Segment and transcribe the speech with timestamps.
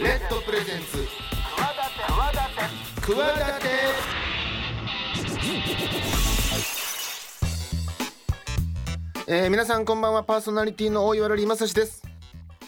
[0.00, 1.06] レッドプレゼンツ。
[2.96, 3.16] 企
[3.60, 3.68] て。
[9.28, 10.24] えー、皆さんこんばんは。
[10.24, 12.02] パーソナリティの大岩良理正史です、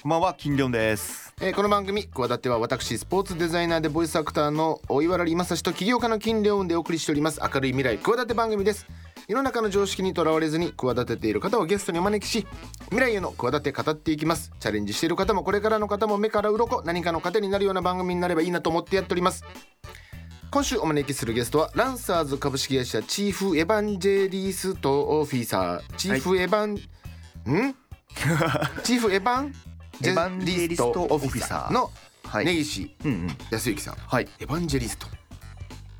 [0.02, 0.34] こんばんは。
[0.34, 1.34] 金良です。
[1.40, 7.40] えー、この番組企ては私スポーツデザイナーでボイスアクターの大岩良理正史と起業家の金良雲でお送りしております。
[7.42, 8.86] 明るい未来企て番組です
[9.28, 12.46] 世の中の常識にとらわれずに企てている方をゲストにお招きし
[12.84, 14.52] 未来への企て語っていきます。
[14.60, 19.44] チャレンジしている方もこれからの方も目から鱗何かの糧になるような番組になればいいなと思ってやっております。
[20.52, 25.96] 今週お招きするゲストはランサーズ株式会社チーフエヴァンジェリストオフィサー。
[25.96, 27.74] チーフエヴァン、ん？
[28.84, 29.52] チーフエヴァン
[30.00, 31.72] ジェリストオフィサー。
[31.72, 31.90] の
[32.24, 32.44] はい。
[32.44, 32.94] 根岸
[33.50, 33.94] 康之さん。
[33.96, 34.28] はい。
[34.38, 35.08] エヴァンジェリスト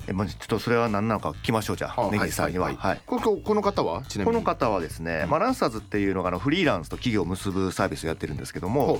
[0.07, 2.73] えまずちょっとそれは何なのか聞きましょうじゃあ根岸さんには。
[2.73, 4.03] はいこここの方は？
[4.03, 4.37] ちなみに。
[4.37, 8.99] この方はですね、まあ、ランサーズっていうのがあのフリーランスと企業を結ぶサービスをやってるんですけどほもう、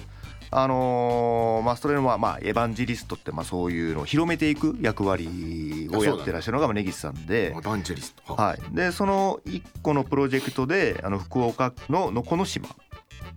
[0.52, 7.52] あのーまあ、それはまあエヴァンジェリストってまあそういうのを広めていく役割をやってらっしゃるのがまあ根岸さんで。
[7.52, 7.62] エヴ。
[7.62, 8.36] ァンジェリスト。
[8.36, 12.68] はい、でその一個のプロジェクトであの福岡ののこの島。
[12.68, 12.76] こ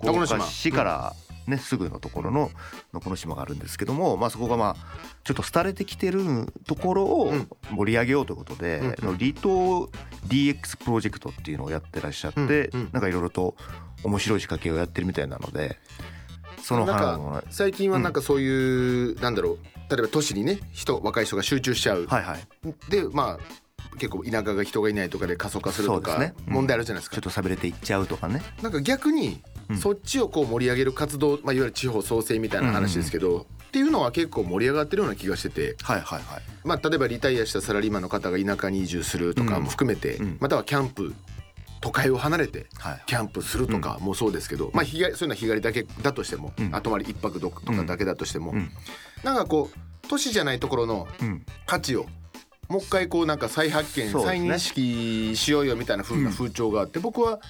[0.06, 0.38] の島。
[0.38, 1.14] 岡市から、
[1.46, 2.50] ねすぐのところの
[2.92, 4.76] のこの島があるんですけども、まあ、そこがまあ
[5.24, 6.22] ちょっと廃れてきてる
[6.66, 7.48] ところをうん。
[7.70, 9.90] 盛り上げようということで、うんの離島
[10.26, 12.44] DX プロジェクトっていうのをやってらっしゃって、う
[12.76, 12.90] んうん。
[12.92, 13.54] なんかいろいろと
[14.02, 15.78] 面白い仕掛けをやってるみたいなので
[16.62, 19.58] そのなんか最近はなんかそういう、なんだろう
[19.90, 22.90] 例えば都市にね人若い人が集中しちゃう、はいはい。
[22.90, 23.38] でまあ
[23.98, 26.34] 結構田舎が人がいないとかで過疎化するとか、ね。
[26.46, 26.54] うん。
[26.54, 27.16] 問題あるじゃないですか。
[27.16, 28.40] ちょっとさびれていっちゃうとかね。
[28.62, 29.76] なんか逆にうん。
[29.78, 36.42] そっちをこう盛り上げる活動、まあ、いわゆる地方創生みたいな話ですけど、っていうのは結構盛り上がってるような気がしてて、はいはいはい。
[36.64, 40.36] まあ、例えばリタイアしたサラリーマンの方が田舎に移住するとかも含めて、うん。
[40.40, 41.14] またはキャンプ
[41.80, 46.70] 都会を離れてはいキャンプするとかもそうですけど、まあ、日帰りそういうのは日帰りだけだとしても、うん。
[46.70, 48.70] まり一泊どとかだけだとしても、うん。
[49.22, 51.46] なんかこう都市じゃないところのうん。
[51.66, 52.06] 価値を
[52.68, 54.22] もう一回こうなんか再発見、ね。
[54.22, 57.40] 再認識しようよみたいな風な風潮があって、僕は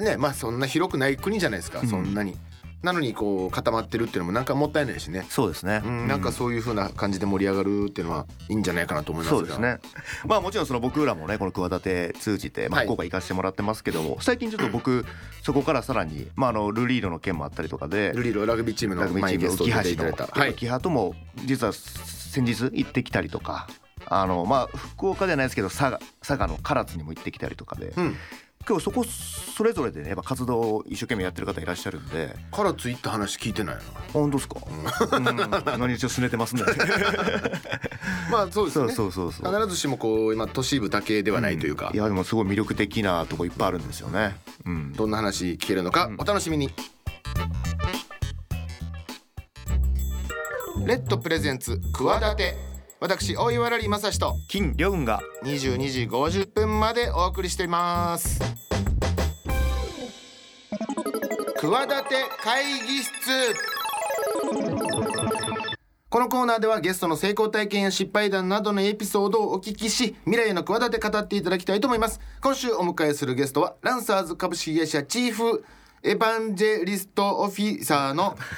[0.00, 1.88] ねまあそんな広くない国じゃないですか、うん。
[1.88, 2.36] そんなに。
[2.82, 9.38] なのにこう固まってるっていうのもなんかもったいないしね、そうですね、うん、なんかそういう風な感じで盛り上がるっていうのはいいんじゃないかなと思いますが。
[9.38, 9.78] そうですね。
[10.26, 12.84] まあもちろんその僕らもねこの企て通じてまはい。
[12.84, 15.06] あ福岡行かせてもらってますけども、最近ちょっと僕
[15.42, 20.54] そこからさらにまああのルリードの件もあったりとかでルリーロラグビーチームのラグビー前チームのにゲストで出てい浮橋のはい。
[20.54, 21.14] 浮橋とも
[21.46, 23.66] 実は先日行ってきたりとか。
[24.06, 28.16] あのまあ福岡じゃないですけど佐賀佐賀の唐津にも行ってきたりとかで、うん
[28.66, 32.34] 今日そこそれぞれでねやっぱ活動を一生懸命やってる方いらっしゃるんで。
[32.50, 33.82] 唐津行った話聞いてないな
[34.12, 34.56] 本当ですか、
[35.12, 36.62] うん、何一応すねてますね
[38.30, 39.54] まあそうですそうねそうそうそう。
[39.60, 44.36] 必ずしもこう今都市部だけではないというか、いやでもすごい魅力的なとこいっぱいあるんですよね。
[44.64, 44.92] うん。
[44.92, 46.16] どんな話聞けるのかうん。
[46.18, 46.72] お楽しみに、
[50.86, 52.73] レッドプレゼンツ企て
[53.04, 55.20] 私大岩良理正史と金良雲が。
[55.42, 58.40] 22時50分までお送りしています。
[61.60, 63.12] 企て会議室。
[66.08, 72.20] このコーナーではゲストの成功体験や失敗談などのエピソードをお聞きし未来への企て語っていただきたいと思います。
[72.40, 75.62] 今週お迎えするゲストはランサーズ株式会社チーフ
[76.02, 78.34] エヴァンジェリストオフィサーの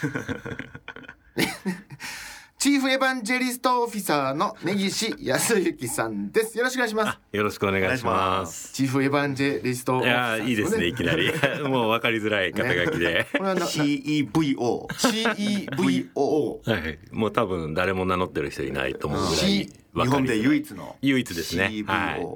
[2.58, 6.56] チーフエヴァンジェリストオフィサーの根岸康之さんです。
[6.56, 7.18] よろしくお願いします。
[7.36, 8.12] よろしくお願いしま。
[8.12, 8.72] ます。
[8.72, 11.30] チーフエヴァンジェリストオいフィサーやいいですねいきなり。
[11.68, 14.86] もう分かりづらい肩書きで、これはなな CEVO。
[14.88, 20.96] CEVO はい、もう多分誰も名乗ってる人いないと思うぐらい C 日本で唯一の。
[21.02, 22.26] 唯一ですね、CEVO はい、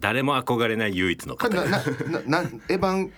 [0.00, 1.54] 誰も憧れない唯一の方。
[1.54, 1.78] なな
[2.26, 3.12] なエヴァン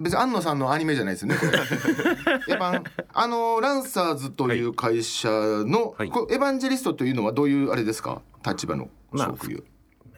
[0.00, 1.52] 別に安野さんのアニメじゃないですよねこれ。
[1.52, 2.84] エヴァン
[3.14, 6.10] あのランサーズという会社の、はい。
[6.10, 8.20] これエヴァンジェリストというのはどういうあれですか？
[8.44, 9.60] 立場のまあ職業、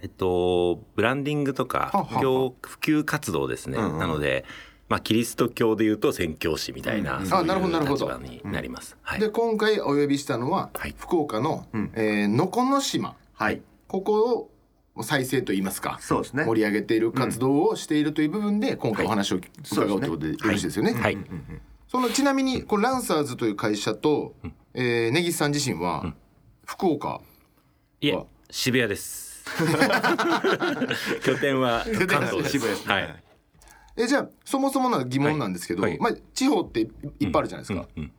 [0.03, 3.99] えっとブランディングとかはは普及普及活動ですね、うんうん。
[3.99, 4.45] なので
[4.89, 8.07] まあキリスト教でいうと宣教師みたいな、そううんあなるほどなるほど。
[8.07, 9.21] いう立場になります、はい。
[9.21, 10.95] で今回お呼びしたのは、はい。
[10.99, 11.91] 福岡の、ん。
[11.95, 13.15] えーのこの島。
[13.35, 13.63] はい。
[13.87, 14.51] ここを
[15.03, 16.45] 再生といいますかそうですね。
[16.45, 20.93] 盛り上げている活動をしているという部分で今回お話を伺おうということでよろしいですよね？
[20.95, 21.19] はい、
[21.89, 24.35] そのちなみにこのランサーズという会社と、
[24.75, 26.15] えー根岸さん自身は、
[26.65, 27.21] 福岡
[28.01, 29.45] いえは渋谷です。
[31.25, 32.51] 拠点は関東です。
[32.51, 32.95] 渋谷ですね。
[32.95, 33.25] はい。
[33.97, 35.93] えじゃあそもそもの疑問なんですけど、はい。
[35.93, 36.01] はい。
[36.01, 36.89] まあ、地方ってい
[37.21, 38.13] いっぱいあるじゃないですか、うん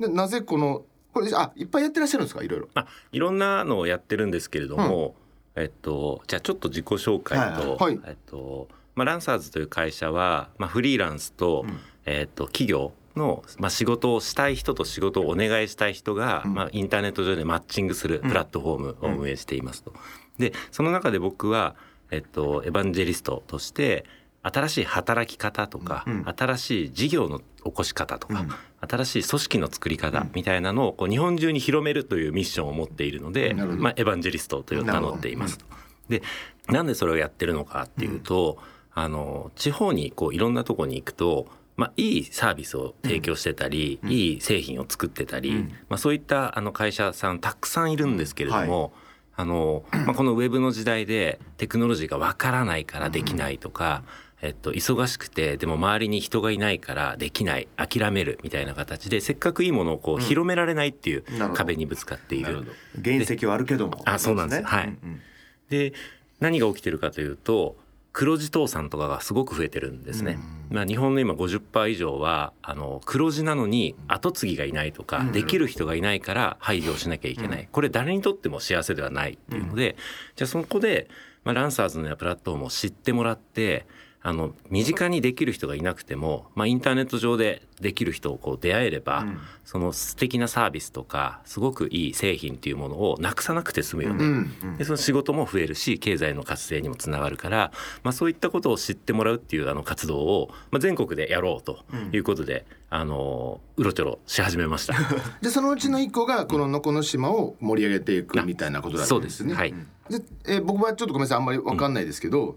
[0.00, 2.42] でなぜこのこれあいっぱいやってらっしゃるんですか？
[2.42, 2.68] いろいろ。
[2.74, 5.14] まあ、いろんなのをやってるんですけれども、
[5.56, 8.00] えっと、じゃあちょっと自己紹介と、はいはい。
[8.06, 11.64] えっとまあ、ランサーズという会社は、まあ、フリーランスと,、
[12.04, 19.94] えっと企業の、まあ、仕事をしたい人と仕事をお願いしたい人が、まあ、インターネット上でマッチングするプラットフォームを運営していますと。
[20.38, 21.74] でその中で僕は、
[22.10, 24.04] えっと、エヴァンジェリストとして
[24.42, 26.04] 新しい働き方とか、
[26.36, 28.44] 新しい事業の起こし方とか、
[28.88, 35.58] 新しい組織の作り方みたいなのをこう日本中に広めるというミッションを持っているので、まあ、エヴァンジェリストと名乗っています。
[35.58, 35.64] と。
[36.08, 36.22] で
[36.68, 38.58] なんでそれをやってるのかっていうと、
[38.94, 41.46] あの地方にこういろんなとこに行くと
[41.76, 48.90] まあ、いいサービスを提供してたり、うん、いい製品を作ってたり、うん、まあ、そういったあの会社さんたくさんいるんですけれども、はい、
[49.36, 54.02] あのまあ、このウェブの時代でテクノロジーがわからないからできないとか、
[54.42, 61.24] えっと、忙しくてでも周りに人がいないからできない諦めるみたいな形でせっかくいいものをこう広められないっていう
[61.54, 62.66] 壁にぶつかっている。
[63.02, 64.02] 原石はあるけども。
[64.04, 65.20] あそうなんです、ね、はい、うんうん、
[65.68, 65.92] で
[66.40, 67.76] 何が起きてるかというと
[68.12, 70.38] 黒字倒産とかがすごく増えてるんですね。
[70.70, 79.96] まあ、日本の今50%以上はあの黒字なのに後継ぎがいないとか、できる人がいないから廃業しなきゃいけない、これ誰にとっても幸せではないっていうので、
[80.36, 81.08] じゃあそこで、
[81.44, 83.86] まあ、ランサーズのプラットフォームを知ってもらって
[84.24, 97.72] あの身近にできる人がいなくても、まあ、インターネット上でできる人をこう出会えれば、うん、その素敵なサービスとかすごくいい製品っていうものをなくさなくて済むよね、うんうん、でその仕事も増えるし経済の活性にもつながるから、
[98.04, 104.94] まあ、そういったことを知ってもらうっていうあの活動を、まあ、全国でやろうということで、うん、あのうろちょろし始めました。
[105.42, 109.54] でそのうちの一個がこの能古島を盛り上げていくみたいなことだったんですね。
[109.54, 109.74] はい、
[110.08, 112.56] でえ僕はちょっとごめんなさいあんまり分かんないですけど、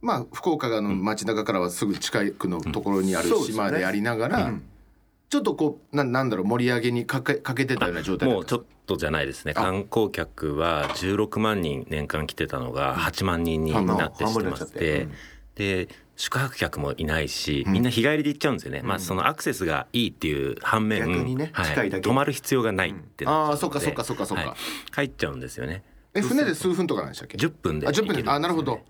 [0.00, 4.54] まあ福岡の街中からはすぐ近くのところにある島でありながら、
[5.28, 9.54] ちょっとこうななんだろう盛り上げにかけかけてたような状態もうちょっとじゃないですね。
[9.54, 15.08] 観光客は16万人年間来てたのが8万人になってしてまして、
[15.56, 25.82] で宿泊客もいないし、みんな日帰りで行っちゃうんですよね、うん、まあそのアクセスがいいっていう反面、ねはい、泊まる必要がないってなっうああそっかそっかそっかそっか、はい、帰っちゃうんですよね。
[26.14, 28.82] え船で数分とかなんでしたっけ？10分であ10分であなるほど、はい、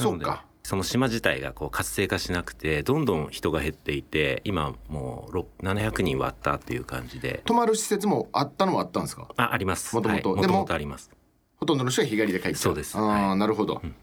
[0.00, 0.44] そっか。
[0.62, 7.42] その島自体がこう活性化しなくてどんどん人が減っていて今もう700人割ったっていう感じで。
[7.46, 9.28] 泊まる施設もあったのはあったんですか？
[9.36, 9.96] ああります。
[9.96, 11.10] もともともともとあります。
[11.56, 12.96] ほとんどの人は日帰りで帰ってそうです。
[12.96, 13.94] ああ、はい、なるほど、うん、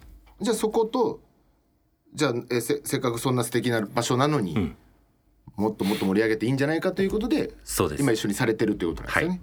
[0.42, 1.22] じゃあそこと
[2.14, 4.78] じゃあえせせっかくそんな素敵な場所なのに、うん、
[5.56, 8.04] もっともっと盛り上げていいんじゃないかということでそうです。
[8.04, 9.42] 今一緒にされてるということなんですよね、はい、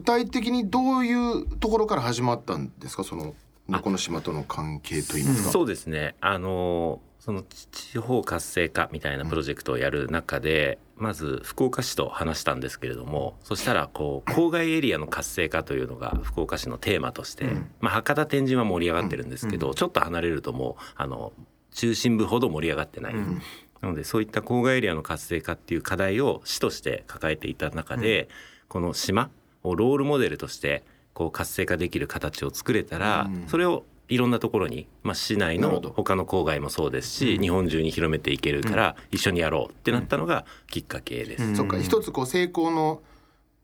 [0.02, 3.04] 体的にどういうところから始まったんですか？
[3.04, 3.34] その
[3.70, 5.50] この島との関係といいますか。
[5.50, 6.14] そうですね。
[6.20, 17.46] あのその地方活性化みたいなプロジェクトをやる中で、まず福岡市と話したんですけれどもそしたらこう郊外エリアの活性化というのが福岡市のテーマとして、
[17.80, 21.32] まあ、博多天神は盛り上がってるんですけど、ちょっと離れるともうあの
[21.72, 23.14] 中心部ほど盛り上がってない。
[23.14, 28.28] なのでそういった郊外エリアの活性化っていう課題を市として抱えていた中で、
[28.68, 29.30] この島
[29.62, 41.44] をロールモデルとしてこう活性化できる形を作れたら、それをいろんなところに、まあ、市内の他の郊外もそうですし、日本中に広めていけるから一緒にやろうってなったのがきっかけです。
[41.44, 43.00] うん、そっか一つこう成功の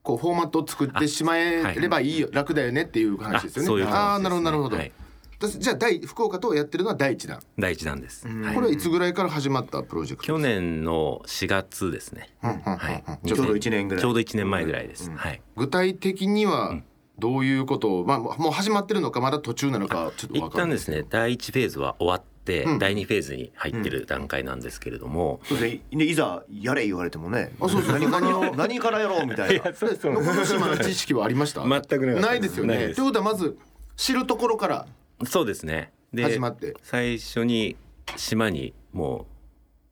[0.02, 3.84] こうフォーマットを作ってしまえればいいよ、はい、楽だよねっていう話ですよね。
[3.84, 4.76] ああなるほどなるほど。
[4.76, 4.92] はい。
[5.40, 7.38] じゃあ第福岡とやってるのは第一弾。
[7.58, 14.02] 第一弾です、はい、これはいつぐらいから始まったプロジェクト去年の4月ですね、はい、ちょうど1年ぐらい。
[14.02, 16.80] ちょうど1年前ぐらいです、はい、具体的には
[17.18, 26.04] どういうことを、まあ、もう始まってるのかまだ途中なのかちょっと一旦ですね第一フェーズは終わって、うん、第二フェーズに入ってる段階なんですけれども、うん、そうですね。
[26.04, 27.52] いざやれ言われてもね。
[27.60, 27.98] あそうそう。
[27.98, 29.74] 何何を何からやろうみたいな。
[29.74, 31.62] そうこの島の知識はありました。
[31.62, 32.76] 全くないないですよね。
[32.76, 33.58] ということはまず
[33.96, 34.86] 知るところから
[35.24, 35.92] そうですね。
[36.14, 36.74] 始まって。
[36.82, 37.76] 最初に
[38.16, 39.26] 島にも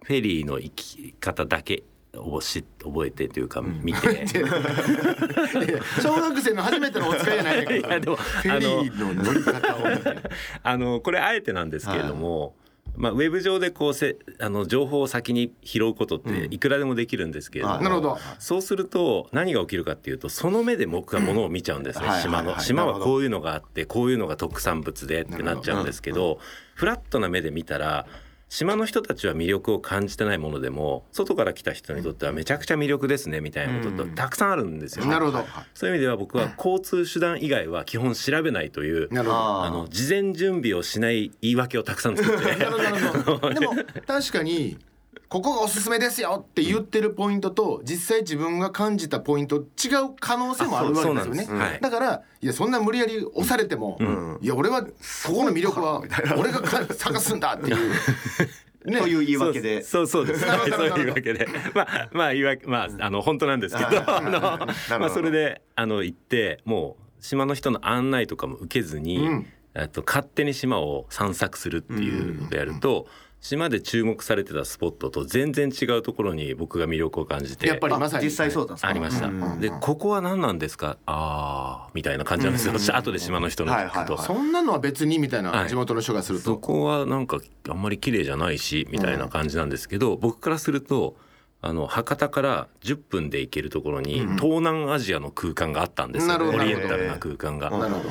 [0.03, 1.83] うフェリーの行き方だけ
[2.19, 4.27] をし覚えてというか見て、
[6.03, 9.81] 小学生の初めてのお使いじゃないいやでもフェリーの乗り方を。
[10.63, 12.55] あのこれあえてなんですけれども、
[12.97, 18.19] まあ、ウェブ上でこうせあの情報を先に拾うことっていくらでもできるんですけれども、なるほど。
[18.39, 22.59] そうすると何が起きるかっていうとその目で僕がものを見ちゃうんですね、島の。
[22.61, 26.39] 島はこういうのがあってこういうのが特産物でってなっちゃうんですけど
[26.75, 28.07] フラットな目で見たら
[28.49, 35.45] 島の人たちは魅力を感じてないものでも外から来た人にとってはめちゃくちゃ魅力ですねみたいなことってたくさんあるんですよ、ね、なるほど。
[35.75, 42.57] そういう意味では僕は交通手段以外は基本調べないというあの事前準備をしない言い訳をたくさん作って。
[42.57, 43.51] なるほど。
[43.55, 43.75] でも
[44.07, 44.79] 確かに
[45.29, 49.61] ここがおすすめですよって言ってるポイントと実際自分が感じたポイント違
[50.09, 52.47] う可能性もあるわけですよね、はい、だからい。
[52.47, 56.03] やそんな無理やり押されても、うん、いや俺はそこの魅力は
[56.39, 57.93] 俺が探すんだっていう。
[58.87, 59.01] ね。
[59.01, 59.83] という言い訳で。
[59.83, 60.45] そうそうです。
[60.45, 61.49] はいそういう言い訳で。
[61.75, 64.41] まあまあ言い訳まああの本当なんですけどあの
[65.01, 69.47] まあそれであの行ってもう島の人の案内とかも受けずに、うん。
[69.75, 73.09] えっと勝手に島を散策するっていうのをやると、
[73.47, 77.69] 島で注目されてたスポットと全然違うところに僕が魅力を感じて。
[77.69, 78.25] やっぱりまさに。
[78.25, 79.41] 実際そうだったんですかありました、うん。
[79.41, 79.53] うん。
[79.53, 80.99] うんでここは何なんですか？
[81.07, 82.77] あーみたいな感じなんですよ、うん。
[82.77, 84.17] うんうん後で島の人の聞くと、はいはい。
[84.17, 85.69] はいそんなのは別にみたいなはい。
[85.69, 87.39] 地元の人がするそと、こはなんか
[87.69, 91.17] あんまり綺麗じゃないしみたいな感じなんですけど、僕からすると
[91.63, 96.59] あの博多から10分で行けるところに、東南アジアの空間があったんですよ、なるほど。
[96.59, 97.71] オリエンタルな空間が。
[97.71, 98.11] なるほど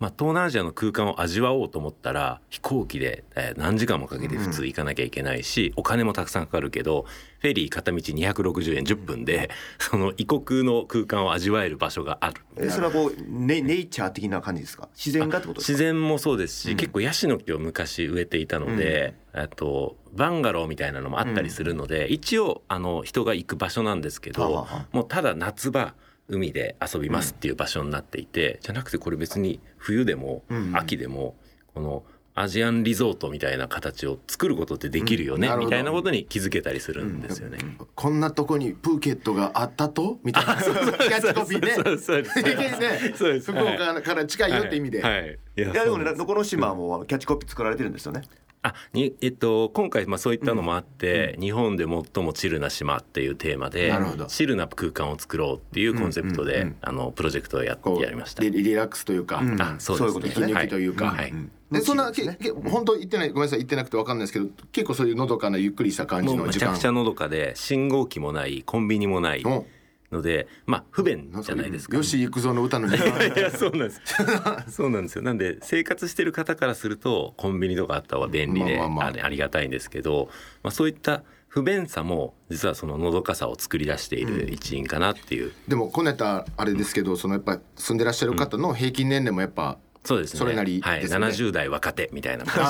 [0.00, 7.04] まあ、東南アジアの空間を味わおうと思ったら飛行機で、えー何時間もかけて普通行かなきゃいけないし、お金もたくさんかかるけど
[7.40, 12.36] フェリー片道260円10分で、その異国の空間を味わえる場所がある。
[12.56, 14.88] えそれはこうネネイチャー的な感じですか？
[14.94, 15.72] 自然がってことですか？
[15.74, 25.94] 自然もそうですし、結構ヤシの木を昔植えていたので、あとバンガローみたいなのもあったりするので、一応あの人が行く場所なんですけど、もうただ夏場
[26.30, 30.76] 海で遊びますっていう場所になっていて、じゃなくてこれ別に冬でもうん。
[30.76, 31.36] 秋でも
[31.74, 37.58] このアジアンリゾートみたいな形を作ることってできるよね、みたいなことに気づけたりするんですよね。
[37.94, 40.20] こんなとこにプーケットがあったと？
[40.22, 40.54] みたいな。
[40.54, 41.98] キャッチコピーねそう。
[41.98, 43.14] そうですいけね。
[43.16, 45.20] そうです福岡から近いよって意味で、はい。
[45.22, 45.38] はい。
[45.56, 48.22] いやでもねどこの島はもうキャッチコピー作られてるんですよね
[48.62, 54.26] あにえっと、今回まあそういったのもあって、日本で最もチルな島っていうテーマでなるほど。
[54.26, 56.76] チルな空間を作ろうっていうコンセプトで、うんうんうん。
[56.82, 58.42] あのプロジェクトをややりました。
[58.42, 59.60] リリラックスというか、うん。
[59.60, 60.48] あそうそういうことですね。
[60.48, 61.06] ですね息抜きというか。
[61.06, 61.16] はい。
[61.16, 61.50] はいうん。
[61.72, 62.38] でそんなけですね。
[62.42, 66.72] け本当言ってないごめんなさい言ってなくて分かんないですけど結構そういうのどかなゆっくりした感じの時間。
[66.72, 69.64] めちゃくちゃのどかで信号機もないコンビニもないお
[70.12, 72.00] のでまあ不便じゃないですか。
[72.00, 72.88] 吉幾三の歌の
[73.56, 74.00] そうなんです。
[74.68, 75.22] そうなんですよ。
[75.22, 79.28] なんで生活してる方からするとコンビニとかあった方が便利で、まあまあまあ。
[79.30, 80.28] りがたいんですけど、
[80.62, 90.38] まあ、そういった不便さも実はそののどかさを作り出している一因かなっていう、でもこねたあれですけどそのやっぱ住んでらっしゃる方の平均年齢もやっぱ、そうですね。
[90.38, 91.26] それなりはい、ですね。
[91.26, 92.60] 70代若手みたいな感じ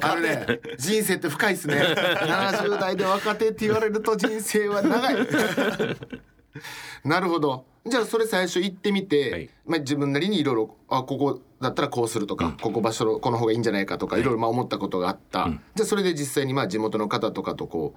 [0.00, 0.60] あのね。
[0.78, 1.76] 人生って深いですね。
[1.76, 5.14] 70代で若手って言われると人生は長い。
[7.04, 7.66] なるほど。
[7.86, 9.50] じゃあそれ最初行ってみて、はい。
[9.66, 14.22] まあ、自分なりにいろいろあここだったらこうするとか、ここ場所この方がいいんじゃないかとかい。
[14.22, 17.94] ろいろまあ思ったことがあった、じゃあそれで実際にまあ地元の方とかとこ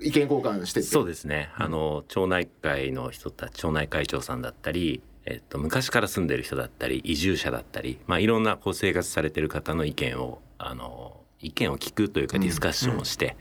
[0.00, 0.82] う意見交換して。
[0.82, 1.50] そうですね。
[1.56, 13.36] あの町内会の人たち町内会長さんだったりえっと、昔から住んでる人だったり移住者だったり、まあ、いろんなこう生活されてる方の意見をあの意見を聞くというかディスカッションをして、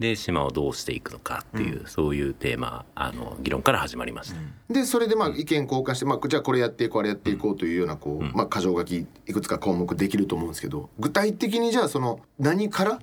[0.00, 4.36] で島をどうしていくのかっていう、そういうテーマあの議論から始まりました。
[4.72, 12.98] でそれでまあ意見交換して、まあ、じゃあこれやっていこうあれやっていこうというようなこう、まあ、箇条書きいくつか項目できると思うんですけど具体的にじゃあその何から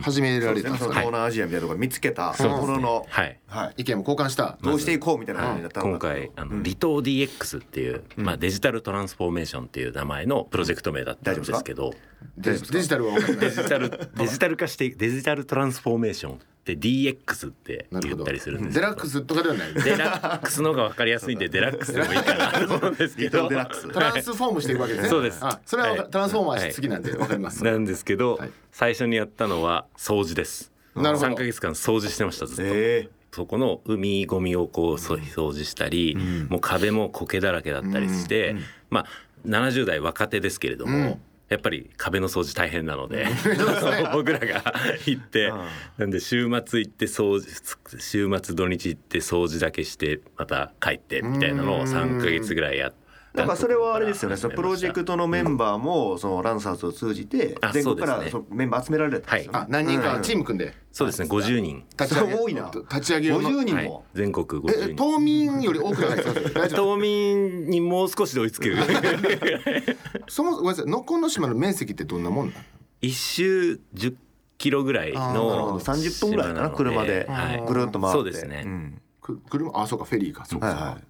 [0.00, 2.66] 始められたんですか、その東南アジアみたいなところ見つけたそうですね。
[2.66, 3.38] もののはい。
[3.46, 3.74] はい。
[3.78, 4.58] 意見も交換した。
[4.62, 11.92] どうしていこうみたいな感じになったの今か回あの、離島 DX っていう、まあ、デジタルトランスフォーメーションっていう名前のプロジェクト名だったんですけど、
[12.36, 19.74] デジデジタルはデすジタルデジタル化してデジタルトランスフォーメーションって DX って言ったりするんですデラックスとかではない。
[19.74, 23.48] デラックスの方が分かりやすいんでデラックスでもいいかなと 思うんですけど。
[23.48, 23.88] デラックス。
[23.88, 25.08] トランスフォームしていくわけですね。
[25.08, 25.38] そうです。
[25.42, 28.50] あそれはトランスフォーマー好きなんで分かります、なんですけど、はい。
[28.72, 30.70] 最初にやったのは掃除です。
[30.94, 31.30] なるほど。
[31.30, 36.16] 3ヶ月間掃除してましたずっと、えそこの海ゴミをこうそ掃除したり、
[36.48, 38.56] もう壁も苔だらけだったりして、
[38.90, 39.06] まあ
[39.46, 43.26] 70代若手ですけれども、うんやっぱり壁の掃除大変なので
[44.14, 44.62] 僕らが
[45.04, 45.52] 行って、
[45.98, 52.99] なんで週末行って掃除週末土日行って掃除だけしてまた帰ってみたいなのを3ヶ月ぐらいやって。
[53.32, 54.36] だからそれはあれですよね。
[54.36, 58.42] そのプロジェクトのメンバーもそのランサーズを通じてあ全国からそうですね。
[58.44, 59.58] そのメンバー集められたんですよね。
[59.60, 60.74] あ何人かチーム組んで。
[60.90, 61.28] そうですね。
[61.28, 62.34] 50人、立ち上げ。
[62.34, 62.70] 多いな。
[62.74, 63.84] 立ち上げ用の50人はい。
[63.86, 64.96] も、全国え50人。
[64.96, 66.60] 島民より多くないですか？
[66.60, 68.78] 大丈夫島民にもう少しで追いつける。
[70.28, 70.86] そもそもごめんなさい。
[70.86, 72.60] 能古島の面積ってどんなもんなの？
[73.00, 74.14] 一周10
[74.58, 75.26] キロぐらいあー。
[75.28, 77.26] なるほのど30分ぐらいかな島の車で。
[77.28, 78.18] はい、ぐるっと回って。
[78.18, 78.62] そうですね。
[78.64, 79.00] ん。
[79.20, 80.04] く車あそうか。
[80.04, 80.44] フェリーか。
[80.44, 81.04] そうか、はいはい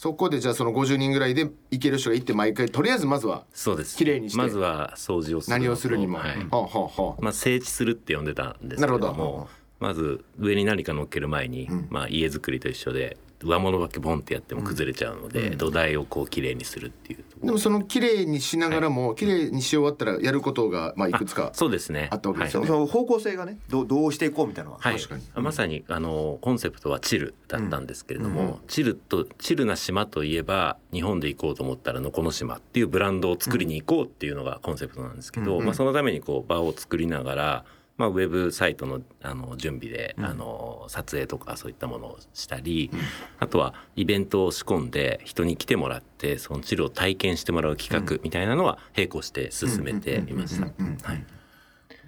[0.00, 3.98] そこでじゃあその50人ぐらいで行ける人が行って毎回とりあえずまずはそうです。
[3.98, 4.38] 綺麗にして。
[4.38, 6.38] まずは掃除をする何をするにも、はい。
[6.38, 7.22] はあはあはあ。
[7.22, 17.46] まあ、整地するって呼んでたんですけれどなるほもまず上に何か乗っける前に、まあ、家作りと一緒で上物だけボンってやっても崩れちゃうので、土台をこう綺麗にするっていうところ。
[17.46, 22.08] でもその綺麗にしながらも、綺麗にし終わったらやることがまあいくつかそうですね。
[22.12, 22.66] あったわけですよね。
[22.66, 25.22] その方向性がねどうどうしていこうみたいなのは、はい、確かに。
[25.34, 37.64] まさにあのコンセプトはチルだったんですけれども、チルとチルな島といえば日本で行こうと思ったらのこの島っていうブランドを作りに行こうっていうのがコンセプトなんですけど、まあ、そのためにこう場を作りながら、
[38.00, 42.90] まあ、ウェブサイトのあの準備で、あの撮影とかそういったものをしたり、
[43.38, 50.64] あとはイベントを仕込んで人に来てもらってそのチルを体験してもらう企画みたいなのは並行して進めていました。
[50.66, 51.26] はい。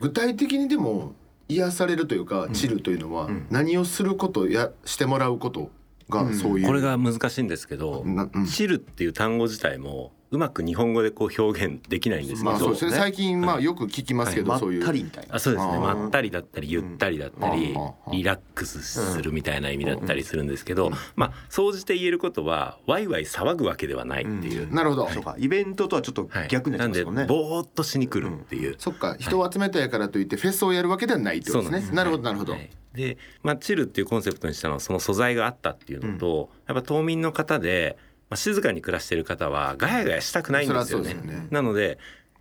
[0.01, 1.15] 具体的にでも
[1.49, 5.71] 癒されるというかチルというのは何をすることやしてもらうこと
[6.09, 12.91] がそういう、これが難しいんですけどなうん「チル」っていう単語自体もうまく日本語でこう表現できないんですけど、まあそうですね。
[12.93, 12.97] ね。
[12.97, 14.85] 最近まあよく聞きますけど、まっそういう。
[14.85, 15.37] たりみたいな。
[15.37, 15.79] あそうですね。
[15.79, 17.77] まったりだったりゆったりだったり
[18.11, 20.91] リラックスするみたいな意味だったりするんですけど。
[21.15, 25.37] まあ総じて言えることはワイワイ騒ぐわけではないっていう、なるほど、そうか。
[25.39, 29.17] イベントとはちょっとはい逆になっちゃいますもんね、なんでぼーっとしに来るっていう、そっか。
[29.19, 31.97] 人を集めたやからといってフェスをやるわけではないってことですね。
[31.97, 32.71] なるほどなるほど、はい。
[32.95, 37.97] で、まあ、チルっていうコンセプトにしたのはその素材があったっていうのと、やっぱ島民の方で、
[38.33, 41.13] まあ、静かに暮らしてる方はガヤガヤしたくないんですよね。
[41.13, 41.49] ね。
[41.51, 41.99] なので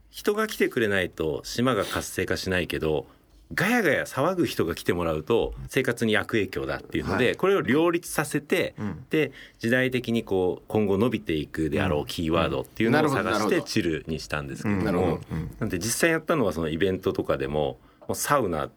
[0.10, 3.08] 人が来てくれないと島が活性化しないけど
[3.54, 7.36] ガヤガヤ騒ぐ人が来てもらうと生活に悪影響だっていうので、はい。
[7.36, 9.06] これを両立させて、ん。
[9.10, 15.38] で時代的にこう今後伸びていくであろうキーワードっていうのを探してチルにしたんですけれども、ど。
[15.60, 18.70] なんで実際やったのはそのイベントとかでももうサウナ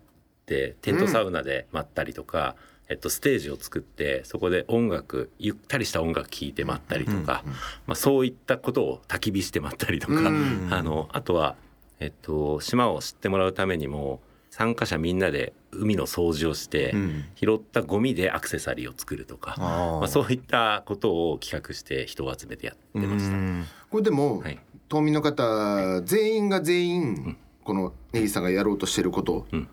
[0.47, 2.57] でテントサウナでまったりとか、
[2.89, 7.43] えっと、ステージを作ってそこで音楽ゆったりした音楽聴いてまったりとか、
[7.87, 11.57] まあ、そういったことを焚き火してまったりとか、うんあのあとは、
[12.01, 17.25] えっと、島を知ってもらうためにも参加者みんなで海の掃除をして、ん。
[17.35, 19.99] 拾ったゴミでアクセサリーを作るとか、あー。
[19.99, 23.33] まあ、そういったことを企画して人を集めてやってました。
[23.33, 24.61] うんこれでも、はい。
[24.89, 29.69] 島民の方全員が全員、このネギさんがやろうとしてることうん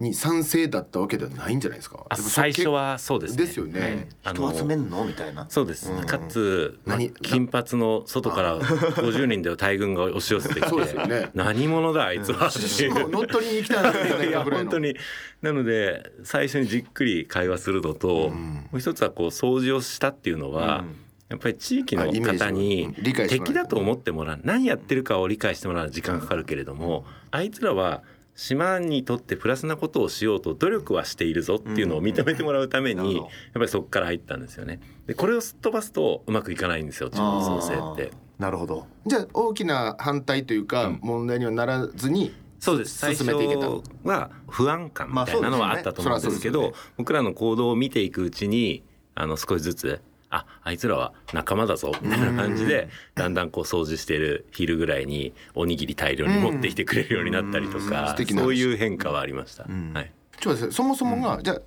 [0.00, 2.06] に賛成だったわけではないんじゃないですか。
[2.16, 3.44] 最初はそうですね。
[3.44, 3.80] ですよね。
[3.80, 4.06] はい。
[4.24, 5.04] あの人集めんの？
[5.04, 5.46] みたいな。
[5.50, 11.30] そうです、かつ、ま金髪の外から 50人で大軍が押し寄せてきてよね。
[11.34, 12.50] 何者だあいつは。
[12.50, 14.96] 乗っ取りに来たんじゃないいやかぐらいの本当に。
[15.42, 20.84] なので最初にじっくり会話するのと、もう一つはこう掃除をしたっていうのは、
[21.28, 22.94] やっぱり地域の方に
[23.28, 24.40] 敵だと思ってもらう。
[24.44, 28.02] 何やってるかを理解してもらう時間かかるけれども、あいつらは
[28.40, 34.80] 島にとってプラスなことをしようと努力はしているぞっていうのを認めてもらうために、やっぱりそこから入ったんですよね。
[35.06, 38.16] でこれをすっ飛ばすとうまくいかないんですよ地方創生って。
[38.38, 38.86] なるほど。
[39.04, 42.96] じゃあ大きな反対というか、問題にはならずにそうです。
[42.96, 43.68] 最初進めていけた。
[44.04, 48.82] は不安感みたいなのはあったと思うんですけど、僕らの行動を見ていくうちに
[49.14, 59.64] あの少しずつああいつらは仲間だぞみたいな感じでだんだんこう掃除してる昼ぐらいにおにぎり大量に持ってきてくれるようになったりとかそういう変化はありました。
[59.64, 59.92] ん。
[59.92, 60.12] はい。
[60.70, 61.60] そもそもが、じゃあ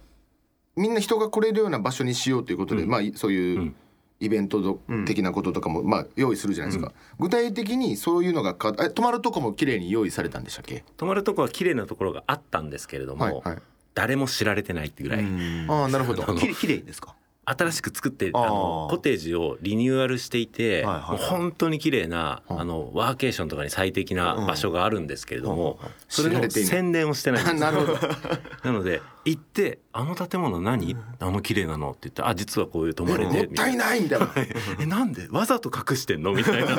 [0.76, 3.76] みんな人が来れるような場所にしようということで、まあそういううん。
[4.20, 10.86] イベントど的なこととかも、まあ用意するじゃないですか、具体的にそういうのがかえ泊まるとこも綺麗に用意されたんでしたっけ？
[10.96, 13.58] 泊まるとこは綺麗なところがあったんですけれども、はいはい。
[13.96, 15.08] 誰も知られてないってい。
[15.08, 15.26] うぐらい、
[15.68, 16.24] ああなるほど。
[16.36, 17.16] きれきれいですか？
[17.46, 27.72] 新しく作ってあのコテージをリニューアルしていて、はい本当に綺麗なあのワーケーションとかに最適な場所があるんですけれども、それの宣伝をしてないんですよ。
[28.64, 30.96] なので行って「あの建物何？
[31.20, 34.30] あの綺麗なの?」って言って「あ実はこういう泊まれもて」ったいないみたいな。
[34.80, 35.28] えなんで？
[35.30, 36.72] わざと隠してんの?」みたいな。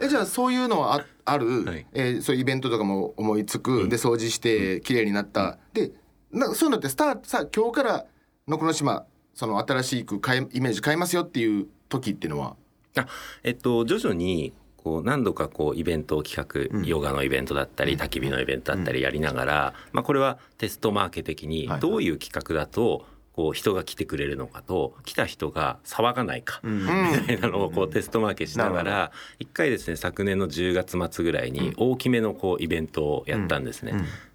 [0.00, 1.86] えじゃあそういうのはあある、はい。
[1.92, 5.92] えーそういうイベントとかも思いつく、で掃除して綺麗になった、で
[6.30, 8.04] なそういうのってスタートさ今日から
[8.46, 9.04] のこの島
[9.34, 12.56] その新しく変えイメージ変えますよっていう時っていうのは？
[12.96, 13.06] あ
[13.42, 26.86] えっと徐々にこう何度かこうイベントを企画、ヨガのイベントだったり焚き火のイベントだったりやりながら、まあ、これはテストマーケ的にはいどういう企画だとこう人が来てくれるのかと来た人が騒がないか、み
[27.26, 33.94] たいなのをこうテストマーケしながら一回ですね昨年の10月末ぐらいに大きめのこうイベントをやったんですね。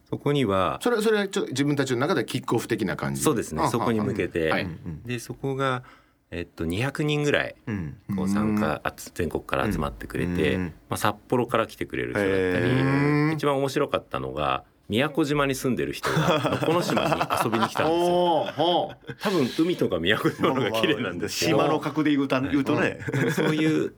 [0.10, 3.22] そこにはそれそれはちょ自分たちの中ではキックオフ的な感じ？
[3.22, 3.62] そうですね。
[3.62, 4.68] あそこに向けて、はい。
[5.06, 5.84] でそこが、
[6.32, 7.98] えっと、200人ぐらいうん。
[8.16, 10.74] こう参加あつ全国から集まってくれて、うん。
[10.90, 13.34] まあ、札幌から来てくれる人だったへりー。
[13.34, 17.12] 一番面白かったのが宮古島に住んでる人が この島に
[17.44, 18.96] 遊びに来たんですよ。
[19.22, 21.60] 多分海とか宮古島の方が綺麗なんですけど。
[21.60, 23.00] 島の格で言うた言うとね。
[23.32, 23.94] そういう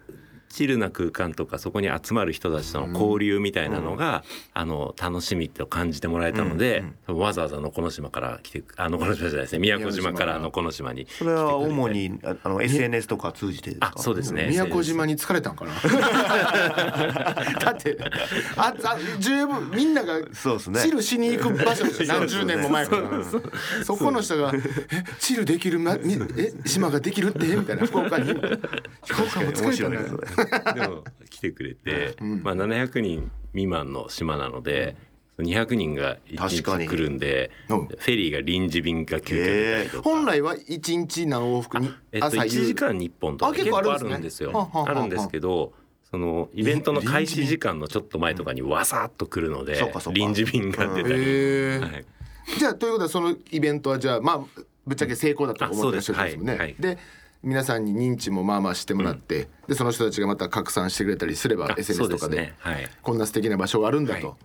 [0.51, 9.59] チルな空間とかそこに集まる人たちとの交流みたいなのが、あの楽しみと感じてもらえたので、多分わざわざ能古島から来てあ能古島じゃないですね。
[9.59, 10.11] 宮古島。
[10.13, 13.93] から能古島にそれは主にああの SNS とか通じてですか？
[13.95, 14.47] あそうですね。
[14.49, 15.71] 宮古島に疲れたんかな？
[17.59, 17.97] だって
[18.57, 20.81] ああ十分みんながそうですね。
[20.81, 23.03] チルしに行く場所ですよ何十年も前から。
[23.85, 24.51] そこの人が
[24.91, 27.85] 「えチルできるまみえ島ができるって?」みたいな。
[27.85, 28.33] 福岡に。
[28.33, 30.40] 福岡も疲れたね
[30.73, 34.95] でも来てくれて、まあ、700人未満の島なので
[35.39, 36.83] 200人が1確かに。
[36.85, 37.87] 日来るんでうん。
[37.87, 44.51] フェリーが臨時便が急遽出た本来は一日何往復にえっと、1時間に1本とあか結構あるんですよ。
[44.51, 45.73] はあるんですけど
[46.09, 49.81] そのイベントの開始時間のちょっと前とかにわさっと来るので
[50.13, 52.05] 臨時便が出たり、はい、
[52.59, 56.53] じゃあということはそのイベントはじゃあまあぶっちゃけ成功だと思ってらっしゃるんですもんね。
[56.53, 56.81] あそうです。
[56.81, 56.97] で
[57.43, 62.55] 皆さんに認知もまあまあしてもらって、でその人たちがまた拡散してくれたりすればあ SNS そうでとかですね。
[62.59, 62.89] はい。
[63.01, 64.37] こんな素敵な場所があるんだと、はい。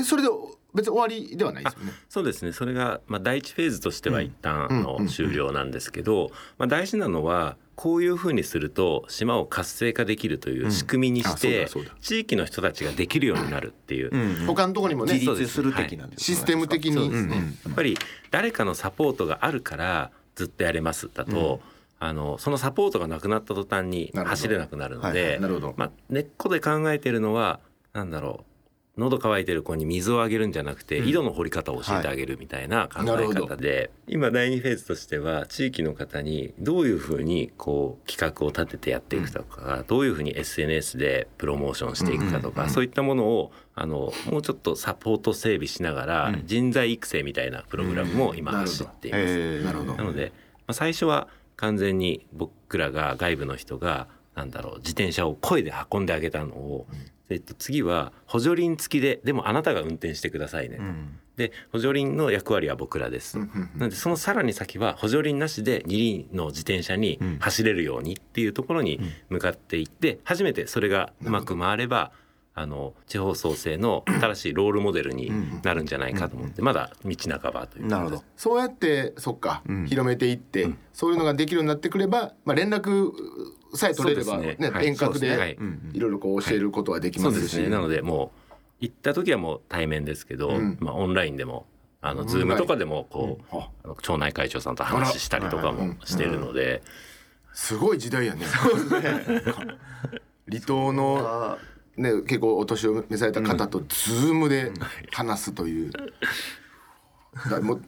[0.00, 0.28] えそれで
[0.74, 1.92] 別に終わりではないですよね。
[2.08, 2.52] そうですね。
[2.52, 11.68] それがまあ第一フェーズとしては一旦うんの終了なんですけど、まあ大事なのはこういうふうにすると島を活性化できるという仕組みにあして
[12.00, 14.10] 地域の人たちができるようになるっていう。
[14.12, 14.46] うん。
[14.46, 17.96] 他のところにもね自立する的なんですシステム的に、やっぱり
[18.32, 21.60] 誰かのサポートがあるからずっとやれますだと、
[22.04, 25.38] あのそのサポートがなくなった途端に走れなくなるのはいはで
[25.76, 27.60] まあ、根っこで考えてるのは
[27.94, 28.54] なんだろう
[28.96, 49.24] 喉乾いてる子に水をあげるんじゃなくて、井戸の掘り方を教えてあげるみたいな考え方で、今第2フェーズとしては地域の方にどういうふうにこう企画を立ててやっていくとか、どういうふうに SNS でプロモーションしていくかとか、そういったものをあのもうちょっとサポート整備しながら、人材育成みたいなプログラムも今うん走っています。
[49.26, 49.94] えーなるほど。
[49.94, 50.30] なので、
[50.68, 56.86] まあ、最初は完全に僕らが外部の人がなんだろう自転車を声で運んであげたのを、
[57.28, 61.18] えっと、次は補助輪付きででもあなたが運転してくださいね、うん。
[61.36, 72.12] で補助輪の役割は僕らです、なのでそのさらに先は補助輪なしで二輪の自転車に走れるようにっていうところに向かっていって初めてそれがうまく回れば
[72.56, 78.24] あの地方創生の新しいロールモデルになるんじゃないかと思ってまだ道半ばというなるほど。
[78.36, 83.10] そうやってそっか、広めていって、そういうのができるようになってくれば、まあ、連絡
[83.74, 84.70] さえ取れれば、そうねですね。
[84.70, 84.86] はい。
[84.86, 85.58] 遠隔そうで
[85.92, 85.96] い。
[85.96, 87.68] いろいろこう教えることはできそうますし、ですね。
[87.68, 90.78] なのでもう行った時はもう対面ですけど、ん。
[90.80, 91.66] まあ、オンラインでも
[92.00, 93.40] あのズームとかでもこ
[93.84, 96.82] う、町内会長さんと話したりとかもしてるので、
[97.52, 98.44] すごい時代やね。
[100.46, 101.58] 離島 のあ
[101.96, 104.72] ね結構お年を召された方とズームで
[105.12, 105.90] 話すという。
[107.50, 107.82] だもう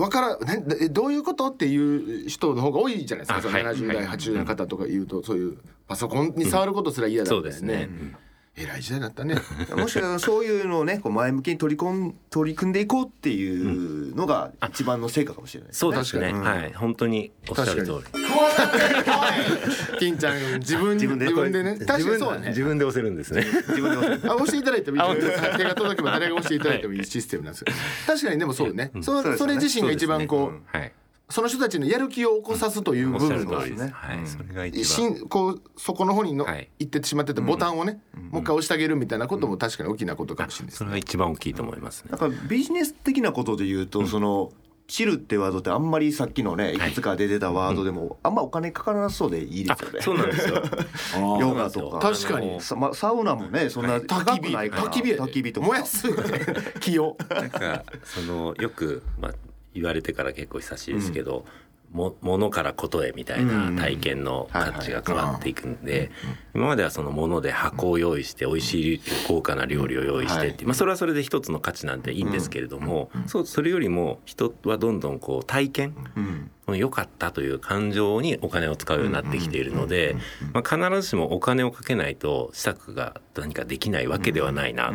[0.00, 3.42] わからなえどういうことっていう人の方が多いじゃないですか。
[3.42, 3.76] そのあはい。
[3.76, 4.06] 70代、はい。
[4.06, 8.14] 80代の方とか言うと、そういうパソコンに触ることすら嫌だそみたいなうですね、え
[8.66, 9.34] らい時代だったね。
[9.34, 15.80] ー もしかしたらそういうのをねこう前向きに取り込ん取り組んでいこうっていうのが一番の成果かもしれないですね。
[15.80, 16.72] そうですね、はい。
[16.72, 18.24] 本当におっしゃる通り。
[19.98, 21.72] 金ちゃん自分自分で自分でね。
[21.72, 22.40] 確かに自そうだね。
[22.42, 23.44] 分自分で押せるんですね。
[23.68, 25.20] 自分であ押していただいてもいい。
[25.56, 27.04] 手が届けば誰が押していただいてもいい。
[27.04, 27.62] システムなんです。
[27.62, 27.66] よ。
[28.06, 28.92] 確かにでもそうね。
[29.00, 29.38] そそうですよね。
[29.38, 30.92] それ自身が一番こうはい
[31.30, 36.68] その人たちのやる気を起こさすという部分のしゃる通りです、はい、それが一し番んこうそこの方にの、はい。
[36.78, 40.78] 行ってしまってたボタンをね、もう一回押してあげるみたいなことも確かに大きなことかもしれないですね。
[40.78, 42.10] それが一番大きいと思いますね。
[42.10, 44.52] なんかビジネス的なことで言うと、その
[44.86, 46.78] チルってワードってあんまりさっきのねい。
[46.78, 50.00] くつかで出たワードでも、あんまお金かからなそうでいいですよね。
[50.02, 50.62] そうなんですよ。
[51.40, 51.98] ヨガとか。
[52.00, 52.60] 確かに。
[52.60, 54.82] さまサウナもねそんな高焚き火くないから。
[54.84, 55.66] 焚き火焚き火とか。
[55.66, 56.08] 燃やす。
[56.80, 57.16] 気を。
[57.30, 59.32] なんかそのよく、まあ、
[59.74, 61.44] 言われてから結構久しいですけど、
[61.94, 66.10] も物からことへみたいな体験の価値が変わっていくんで
[66.52, 76.50] 今まではその物で箱を用意して美味しい豪華な料理を用意してって、まあ、それはそれで一つの価値なんていいんですけれども、そうそれよりも人はどんどんこう体験、うん。
[76.76, 80.16] 良かったという感情にお金を使うようになってきているので、
[80.54, 84.90] まあ、必ずしもお金をかけないと施策が何かできないわけではないな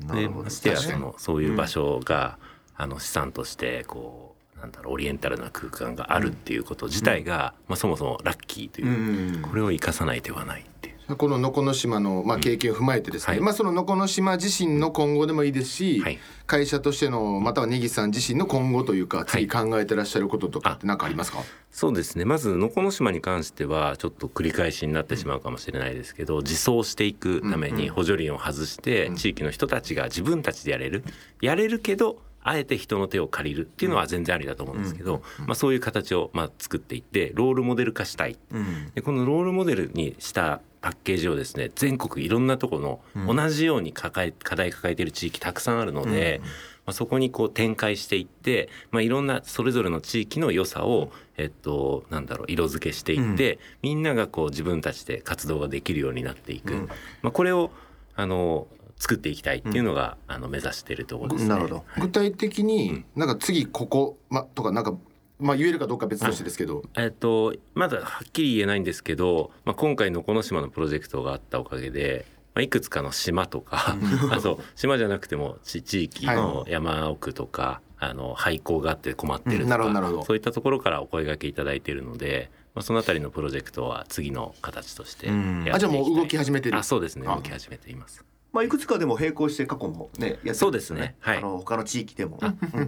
[0.00, 0.14] と。
[0.14, 2.38] でましてやそのそういう場所が、
[2.80, 9.42] あの資産としてこうなんだろうオリエンタルな空間があるっていうこと自体が、まあ、そもそもラッキーという、うん。
[9.42, 11.16] これを生かさない手はないっていう。
[11.16, 13.42] この能古島の、まあ、経験を踏まえてですね、はい。
[13.42, 16.18] まあ、その能古島自身の今後でもいいですし、はい。
[16.46, 21.38] 会社としてのまたは根岸さん自身の今後というか次考えてらっしゃることとかって何かありますか、
[21.70, 22.24] そうですね。
[22.26, 31.02] まず能古島に関してはちょっと繰り返しになってしまうかもしれないですけど自走していくために補助輪を外して地域の人たちが自分たちでやれる。
[31.40, 32.18] やれるけど
[32.50, 38.36] あえて人の手を借りるっていうのは全然ありだと思うんですけど、まあ、そういう形をまあ作っていってロールモデル化したい。
[38.50, 38.90] うん。
[38.94, 46.40] でこのロールモデルにしたパッケージをですね全国いろんなところの同じように抱え課題抱えている地域たくさんあるので、
[46.86, 56.88] まあ、そこにこう展開していって、まあ、いろんなそれぞれの地域の良さを、えっと、なんだろう色付けしていって、みんながこう自分たちで活動ができるようになっていく、
[57.22, 57.70] まあ、これを
[58.16, 58.66] あの
[59.00, 61.48] 作っていきたいっていうのが、あの目指しているところですね。
[61.48, 61.84] なるほど。
[61.98, 64.94] 具体的になんか次ここ、ま、とかなんか、
[65.40, 66.82] まあ、言えるかどうかは別としてですけど。
[66.96, 73.96] えっと、まだはっきり言えないんですけど、まあ、今回のこの島のプロジェクトがあったおかげでまあ、いくつかの島とか
[74.30, 79.62] あと島じゃなくても地地域の山奥とか、あの廃校があって困ってるうん。
[79.64, 80.18] となるほどなるほど。
[80.20, 85.72] かそういったところからお声掛けいただいているので、まあ、そのあたりのプロジェクトは次の形としてやっていきたい。
[85.74, 86.78] あじゃあもう動き始めてる。
[86.78, 87.26] あそうですね。
[87.28, 87.36] あ。
[87.36, 91.16] 動き始めていますまあいくつかでも並行して過去もねやそうですね。
[91.20, 91.38] はい。
[91.38, 92.38] あの他の地域でも、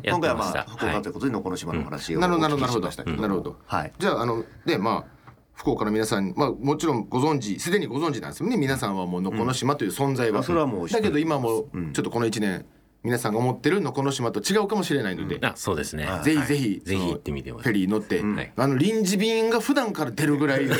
[0.04, 3.56] 今回はまあ福岡ということでのこの島の話をなるほどなるほどなるほど。
[3.66, 3.92] はい。
[3.98, 5.22] じゃああのでまあ
[5.54, 8.56] 福岡の皆さん、まあ、もちろんご存知すでにご存知なんですよね。
[8.56, 11.02] 皆さんはもうのこの島という存在は、あそれはもう知ってる。
[11.02, 11.92] だけど今もうん。
[11.92, 12.64] ちょっとこの1年
[13.04, 16.06] 皆さんが思ってるのこの島と違うかもしれないので、あそうですね。
[16.06, 16.22] はい。
[16.22, 17.64] ぜひぜひ、ぜひ行ってみてほしい。
[17.64, 18.36] フェリー乗って、うん。
[18.36, 18.52] はい。
[18.56, 20.74] あの臨時便が普段から出るぐらいね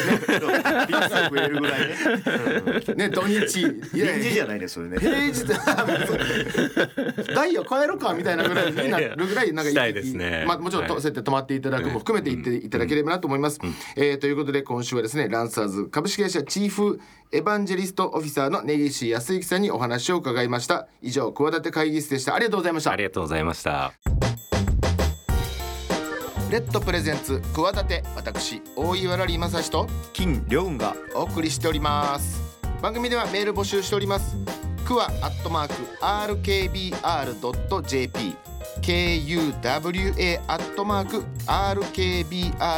[0.88, 3.60] 便数増えるぐらいね、ね土日。
[3.60, 4.98] いや臨時じゃないですよね。
[4.98, 5.44] 平日。
[7.34, 10.44] ダイヤ変えるかみたいなぐらいになるぐらいなんかいですね。
[10.46, 13.58] まあ、もちろんそうやって泊まっていただくも含めて言っていただければなと思います、
[13.96, 17.00] えーということで今週はですねランサーズ株式会社チーフ
[17.34, 20.86] エヴァンジェリストオフィサーの根岸康之さんにお話を伺いました。
[21.00, 22.34] 以上企て会議室でした。
[22.34, 22.90] ありがとうございました。
[22.92, 23.94] ありがとうございました。
[26.50, 32.38] レッドプレゼンツ企て私大岩良理正史と金良雲がお送りしております。
[32.82, 34.36] 番組ではメール募集しております。
[34.84, 36.92] クワアットマーク RKBR.jp
[38.82, 42.76] KUWA アットマーク RKBR.jp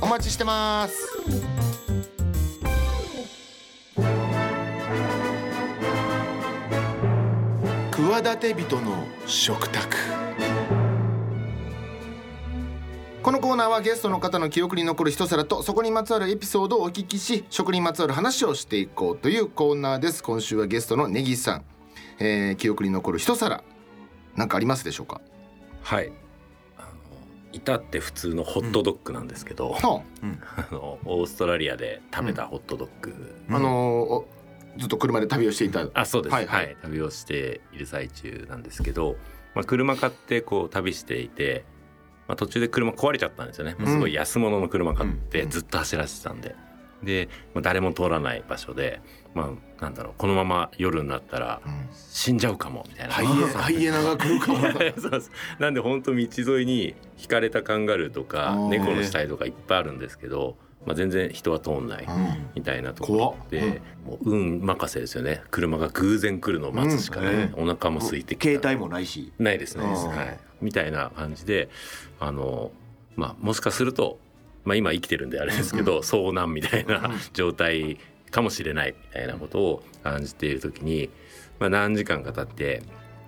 [0.00, 1.53] お待ちしてます
[8.22, 9.96] 企て人の食卓。
[13.24, 20.22] このコーナーはゲストの方の記憶に残る一皿とそこにまつわるエピソードをお聞きし食にまつわる話をしていこうというコーナーです。
[20.22, 21.64] 今週はゲストのネギさん、
[22.20, 23.64] えー記憶に残る一皿。
[24.36, 25.20] なんかありますでしょうか、
[25.82, 26.12] はい。
[27.52, 30.02] 至って普通のホットドッグなんですけど、は
[30.56, 34.24] あのオーストラリアで食べたホットドッグ、あ、あの
[34.78, 35.86] ずっと車で旅をしていた。
[35.94, 36.32] あそうです。
[36.32, 36.44] ははい。
[36.44, 36.76] い、はい。
[36.82, 39.16] 旅をしている最中なんですけど、
[39.54, 41.64] まあ、車買ってこう旅していて、
[42.26, 46.56] まあ、途中で車壊れちゃったんですよね、うんすごい安物の車買ってうんずっと走らせてたんで。
[47.02, 49.02] で、まあ、誰も通らない場所で、
[49.34, 51.88] まあ、なんだろうこのまま夜になったらうん。
[51.92, 54.58] 死んじゃうかもみたいな、ハイエ ハイエナが来るかも。
[55.60, 56.18] なんで本当道
[56.56, 60.56] 沿いに引かれたカンガルーとか猫の死体とかいっぱいあるんですけど、
[60.86, 62.06] まあ、全然人は通んない
[62.54, 65.42] みたいなところで、もう運任せですよね。
[65.50, 67.70] 車が偶然来るのを待つしかない、うん。
[67.70, 69.32] お腹も空いて携帯もないし。
[69.38, 71.68] ないですないです、あーはい、みたいな感じで
[72.20, 72.70] あの、
[73.16, 74.18] まあ、もしかすると、
[74.64, 77.98] まあ、今生きてるんであれですけど、遭難みたいな状態
[78.30, 81.10] かもしれないみたいなことを感じている時に、
[81.58, 82.82] まあ、何時間か経って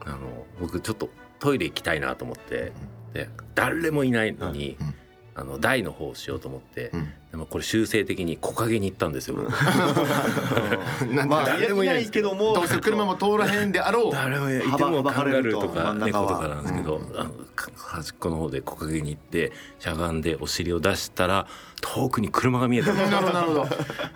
[0.05, 0.19] あの
[0.61, 2.73] 僕ちょっとトイレ行きたいなと思って
[3.13, 4.95] で誰もいないのに、うん
[5.39, 7.13] あの台の方をしようと思って、うん。
[7.31, 9.37] でもこれ修正的に木陰に行ったんですよ。
[11.13, 15.95] なんまあか誰もいないいけどもどうせ車も通らへんであろう誰もいて幅もカンガルーと幅か。
[15.95, 21.47] 猫とかなんですけど、あのか端っこの方で木陰に行ってしゃがんでお尻を出したら
[21.83, 23.67] 遠くに車が見えたんです なるほどなるほど。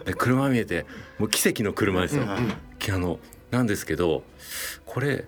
[0.06, 0.87] で車が見えて
[1.18, 3.18] もう奇跡の車ですよ、あの
[3.50, 4.22] なんですけど
[4.87, 5.26] これ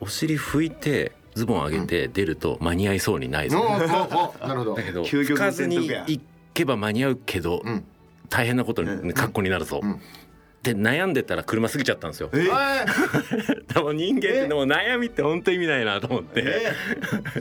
[0.00, 4.74] お尻拭いてズボン上げて出ると間に合いそうにないですおよ、おおなるほど。
[4.74, 6.20] だけど 究極かずに行
[6.54, 7.84] けば間に合うけど、うん。
[8.30, 9.06] 大変なことうん。
[9.06, 10.00] に格好になるぞ、うん。
[10.62, 12.30] で悩んでたら車過ぎちゃったんですよ。
[12.32, 12.38] え
[13.72, 16.42] でも人間ってでも悩みって本当意味ないなと思って、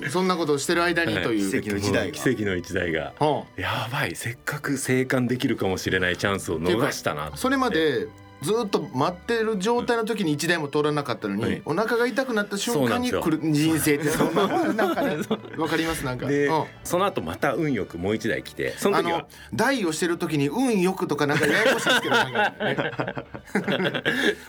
[0.04, 2.12] えそんなことをしてる間にという、奇跡の一台が。
[2.12, 3.14] 奇跡の一台が。
[3.20, 4.16] はやばい。
[4.16, 8.08] せっかく生還できるかもしれないチャンスを逃したなあそれまで
[8.42, 11.62] ずっと待ってる状態の時に一台も通らなかったのに、はい。
[11.66, 15.18] お腹が痛くなった瞬間に来る人生ってそんななんかね
[15.58, 16.28] わかりますなんか。
[16.28, 16.64] で、うん。
[16.84, 22.16] その後また運よくもう一台来てそのあ時はの台をしてる時に運よくとかなんかややこしいですけど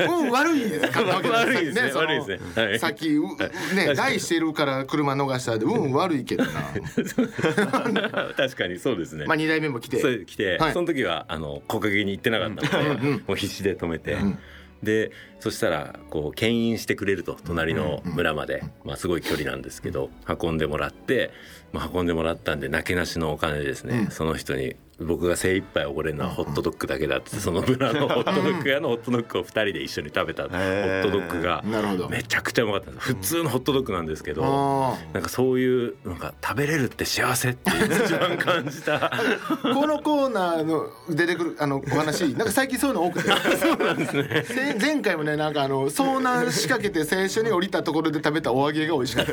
[0.12, 1.92] 運悪いかったわけ悪いですね。
[1.92, 2.64] 悪いですね。
[2.64, 2.78] はい。
[2.78, 3.36] さっきう
[3.74, 6.50] ね台してるから車逃したで運悪いけどな。
[8.36, 10.24] 確かにそうですね、まあ2台目も来て。
[10.26, 10.72] 来て、はい。
[10.72, 14.38] その時はあの木陰に行ってなかったので、もう必死で止めて、ん。
[14.82, 15.10] で
[15.40, 21.30] そしたらこう牽引してくれると隣の村まで、まあ、すごい距離なんですけど運んでもらって、
[21.76, 24.10] まあ、運んでもらったんでなけなしのお金でですね、うん。
[24.10, 32.08] その人に僕が精一杯おごれるのはホットドッグだけだってその村のホットドッグ屋のホットドッグを2人で一緒に食べたホットドッグがなるほど。
[32.08, 33.06] めちゃくちゃうまかったんです。
[33.08, 34.42] 普通のホットドッグなんですけど。
[34.42, 38.96] あなんかそういうなんか食べれるって幸せって一番感じた。
[38.96, 43.30] ー このコーナーの出てくるあのお話 なんか最近そういうの多くて。
[43.56, 44.76] そうなんですね。
[44.80, 49.32] 前回もねなんかあの遭難しかけて最初に降りたところで食べたお揚げが美味しかった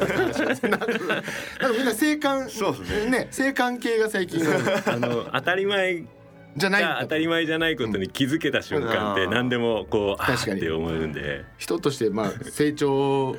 [0.68, 0.88] なんか
[1.72, 3.12] みんな性感そうですね。
[3.12, 4.42] ね性感系が最近。
[4.86, 6.04] あの当たり前
[6.56, 6.98] じゃない。
[7.02, 10.56] 当たり前じゃないことに気づけた瞬間ってうん何でもこうあ確かに。
[10.56, 11.46] ーって思えるんで。
[11.58, 13.36] 人としてまあ成長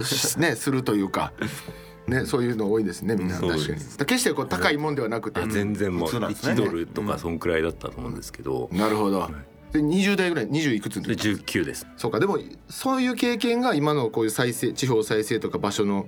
[0.00, 1.32] しね するというか。
[2.06, 3.40] ね、そういうの多いですねみんな。
[3.40, 3.62] 確かに。
[3.64, 6.52] 決してこう高いもんではなくて、あ全然もう普通なんですね。
[6.52, 8.68] 1ドルとかそんくらいだったと思うんですけど。
[8.72, 9.30] なるほど。
[9.72, 11.86] で20代ぐらい20いくつので時19です。
[11.96, 12.20] そうか。
[12.20, 16.06] でもそういう経験が今のこういう再生地方再生とか場所の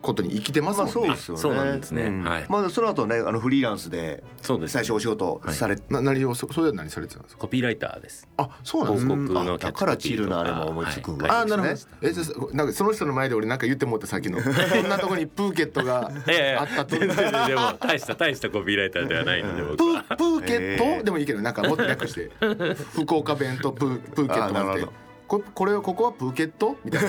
[0.00, 1.40] ことに生きてますもんね、まあそうですよね。
[1.42, 2.02] そうなんですね。
[2.28, 2.46] はい。
[2.48, 4.72] まあその後ねあのフリーランスでそうです。
[4.72, 7.40] 最初お仕事されな何をそそれは何されてたんですか？
[7.42, 8.28] コピーライターです。
[8.36, 11.40] あそうなんですか広告のあだからチルなあれも思いつくんはいだ。
[11.40, 11.74] あーなるほど。
[12.02, 14.38] えじゃあなんかその人の前で俺なんか言ってもったさっきの。
[14.42, 16.60] こんなとこにプーケットが いやいや。
[16.62, 16.96] あったと。
[16.96, 19.94] 全然でも大した大したコピーライターではないのでプ僕。
[19.94, 21.02] はープーケット、へー。
[21.04, 22.30] でもいいけどなんかもっと略して。
[22.94, 24.80] 福岡弁とプープーケットななんて。
[24.80, 26.76] るほどここれここはプーケット？
[26.84, 27.08] みたいな。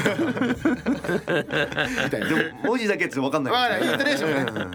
[2.04, 3.54] みたいなでも文字だけって分かんない。
[3.54, 3.92] わかんない。
[3.92, 4.66] イントネーションね。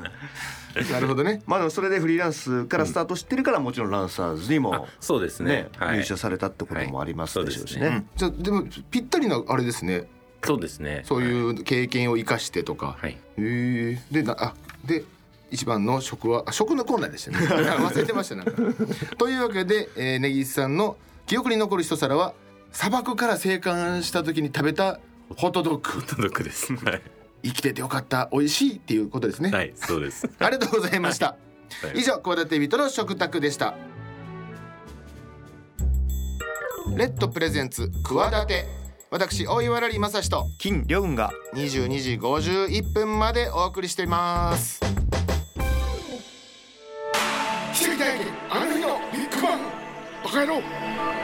[0.76, 0.90] うん。
[0.90, 1.42] なるほどね。
[1.46, 5.50] まあでもそれでフリーランスからスタートしてるからもちろんランサーズにもあそうですね。
[5.50, 5.98] ねはい。
[5.98, 7.90] 入社されたってこともありますでしょうしはい。
[7.90, 8.06] ね。
[8.16, 10.08] じゃあでもぴったりなあれですね。
[10.42, 11.02] そうですね。
[11.04, 13.10] そういう経験を生かしてとか、はい。
[13.10, 14.02] へえ。
[14.10, 14.54] でなあ
[14.84, 15.04] で
[15.50, 17.46] 一番の食はあ食のコーナーでしたね。
[17.46, 18.52] 忘れてましたなんか。
[19.18, 22.34] というわけで、えー、根岸さんの記憶に残る一皿は
[22.74, 24.98] 砂漠から生還した時に食べた
[25.36, 26.02] ホットドッグ。
[26.02, 26.74] 届くです。
[26.84, 27.02] はい。
[27.44, 28.28] 生きててよかった。
[28.32, 30.28] 美味しいっていうことですね、はいそうです。
[30.40, 31.26] ありがとうございました。
[31.26, 31.36] は
[31.94, 32.00] い。
[32.00, 33.74] 以上企て人の食卓でした。
[36.96, 38.66] レッドプレゼンツ企て
[39.10, 44.80] 私大岩良正史と金良雲が22時51分までお送りしています。
[47.72, 49.60] 奇跡体験あの日のビッグバン
[50.24, 51.23] バカ野郎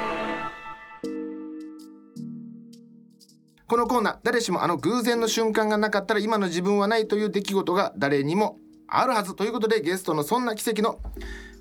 [3.71, 10.99] このコーナー誰しもあの偶然の瞬間がなかったら今の自分はないという出来事が誰にもあるはずということでゲストのそんな奇跡の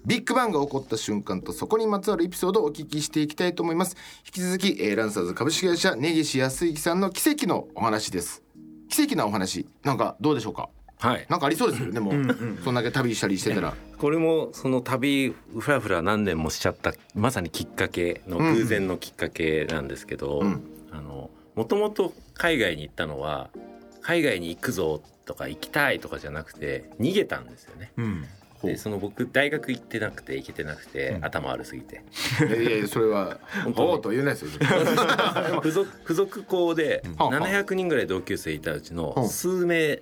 [0.08, 3.96] ビッグバンが起こった瞬間とそこにまつわるエピソードをお聞きしていきたいと思います。
[4.26, 8.42] 引き続き、えーランサーズ株式会社根岸康之さんの奇跡のお話です。
[8.90, 10.68] 奇跡なお話なんかどうでしょうか？
[10.98, 11.28] はい。
[11.30, 12.14] なんかありそうですよねもう。
[12.64, 13.76] そんだけ旅したりしてたら。
[14.00, 20.64] これもその旅ふらふら何年もしちゃったまさにきっかけの偶然のきっかけなんですけど、うん。
[20.92, 23.50] あのもともと海外に行ったのは
[24.02, 27.92] 海外に行くぞとか行きたいとかじゃなくて逃げたんですよね。
[27.98, 28.26] うん。
[28.64, 31.26] でその僕大学行ってなくて行けてなくて、うん。
[31.26, 32.04] 頭悪すぎて。
[32.48, 33.90] いやいやそれは本当に。
[33.92, 34.50] おうとは言えないですよ。
[35.62, 37.40] 付属付属校ではあはあ。
[37.42, 39.22] 700人ぐらい同級生いたうちのう。
[39.22, 40.02] ん数名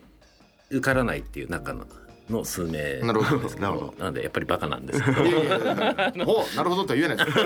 [0.69, 1.85] 受からないっていう中の
[2.29, 2.99] の数名。
[2.99, 5.03] なるほどなるほなんでやっぱりバカなんです。
[5.03, 7.39] けどなるほどとは言えないです。
[7.39, 7.45] よ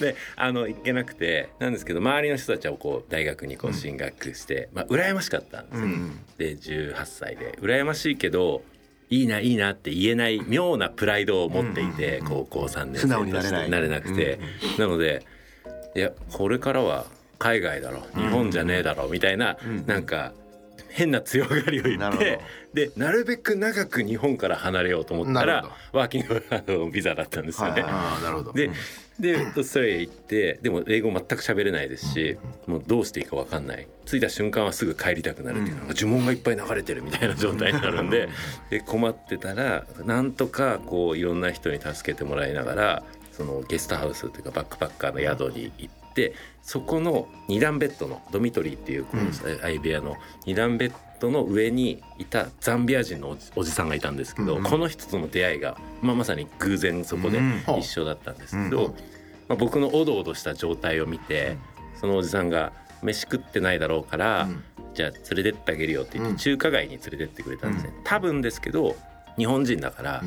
[0.00, 7.58] であの行けなくてなんですけど周りの人たちはこう大学にこう進学して、まあ羨ましかったんですよ、うんで18歳で。
[7.60, 8.62] 羨ましいけど
[9.10, 13.32] いいないいなって言えない妙なプライドを持っていて、高校3年生として。
[13.32, 13.70] なれない。
[13.70, 14.38] なれなくて、
[14.78, 15.22] なので
[15.94, 17.04] いやこれからは
[17.38, 19.86] 海外だろ日本じゃねえだろみたいな、うん。
[19.86, 20.32] なんか
[20.92, 22.40] 変な強がりを言なるほって
[22.74, 27.84] でなるべく長く日本から離れようと思ったらほワーキングあのビザだったんですよね。
[28.54, 28.70] で
[29.20, 33.86] でオーストラリア行ってでも英語全く喋れないですしもうどうしていいか分かんない。
[34.04, 38.28] 着いた瞬間はすぐ帰りたくなるっていう呪文がいっぱい流れてるみたいな状態になるんで
[38.70, 46.01] で困ってたらなんとかこういろんな人に助けてもらいながらそのゲストハウスというかバックパッカーの宿に行って
[46.62, 54.62] そこの二段ベッドのドミトリーっていうこの相部屋の二段ベッドの上にいたザンビア人のおじさんがいたんですけど、うん。
[54.62, 57.62] この人との出会いが、まあ、まさに偶然そこでうん。
[57.78, 58.92] 一緒だったんですけど、うん。
[59.48, 61.56] まあ、僕のおどおどした状態を見て、
[62.00, 62.72] そのおじさんが
[63.02, 64.64] 飯食ってないだろうから、うん。
[64.94, 66.36] じゃあ連れてってあげるよって言っうん。
[66.36, 68.94] て中華街に連れてってくれたんですね、多分ですけど
[69.38, 70.22] 日本人だから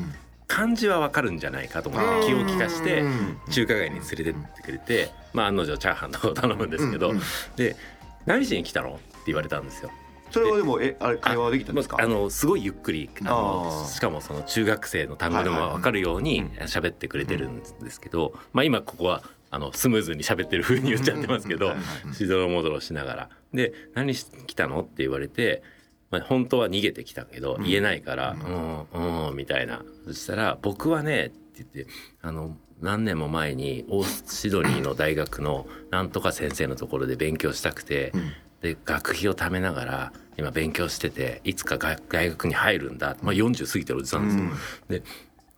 [0.48, 3.38] うん漢字はわかるんじゃないかと思って気を利かしてうん。
[3.50, 7.12] 中華街に連れてってくれて、まあ、案の定チャーハンとかを頼むんですけど、
[7.56, 7.76] で
[8.26, 9.90] 「何しに来たの?」って言われたんですよ。
[10.30, 11.96] それはでもえあれ会話はできたんですか？
[12.00, 21.74] ああのすごいゆっくりあのしかもその中学生の単語でも分かるように喋ってくれてるんですけど、まあ、今ここはあのスムーズに喋ってる風に言っちゃってますけど
[22.12, 23.28] しどろもどろしながら。
[23.54, 25.62] で「何し来たの?」って言われて、
[26.10, 28.36] まあ、本当は逃げてきたけど言えないから
[28.94, 29.28] 「うん。
[29.28, 29.82] うん」みたいな。
[30.06, 31.92] そしたら「僕はね」って言って
[32.22, 38.12] あの何年も前にオースシドニーの大学のなんとか先生のところで勉強したくて、
[38.60, 45.00] で学費を貯めながら今勉強してていつかが大学に入るんだ、まあ、40過ぎてるおじさんですよ。
[45.00, 45.02] で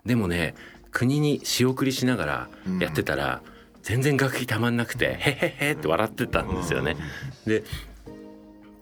[0.07, 0.55] でもね
[0.91, 2.49] 国に仕送りしながら
[2.81, 3.43] やってたら、
[3.83, 6.97] 全然学費たまんなくて「へへへ」って笑ってたんですよね。
[7.47, 7.65] で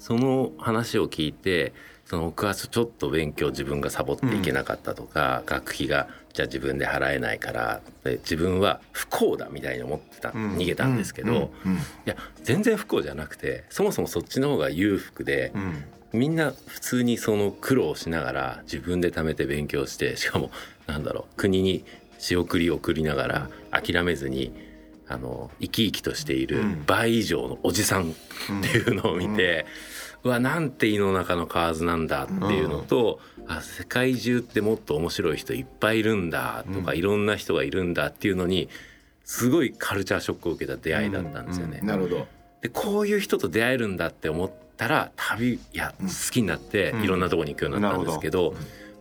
[0.06, 1.72] その話を聞いて
[2.04, 10.56] その僕はちょっと勉強自分がサボっていけなかったとか、学費がじゃあ自分で払えないからで自分は不幸だみたいに思ってた、うん。
[10.58, 11.74] 逃げたんですけど、うん。
[11.74, 15.84] いや全然不幸じゃなくてそもそもそっちの方が裕福で、うん。
[16.12, 20.52] みんな普通にその苦労しながら自分で貯めて勉強してしかも
[20.86, 21.84] なんだろう国に
[22.20, 24.54] 仕送り送りながら諦めずに
[25.08, 26.84] あの生き生きとしているうん。
[26.86, 28.14] 倍以上のおじさんっ
[28.62, 29.95] ていうのを見て、う
[30.26, 38.68] わなんて胃の中の蛙なんだっていうのと、あ世界中ってもっと面白い人いっぱいいるんだとか、いろんな人がいるんだっていうのに
[39.24, 41.80] すごいカルチャーショックを受けた出会いだったんですよね。
[41.82, 42.26] なるほど。
[42.62, 47.02] でこういう人と出会えるんだって思ったら旅いや好きになってうん。
[47.04, 48.54] いろんなところに行くようになったんですけど,、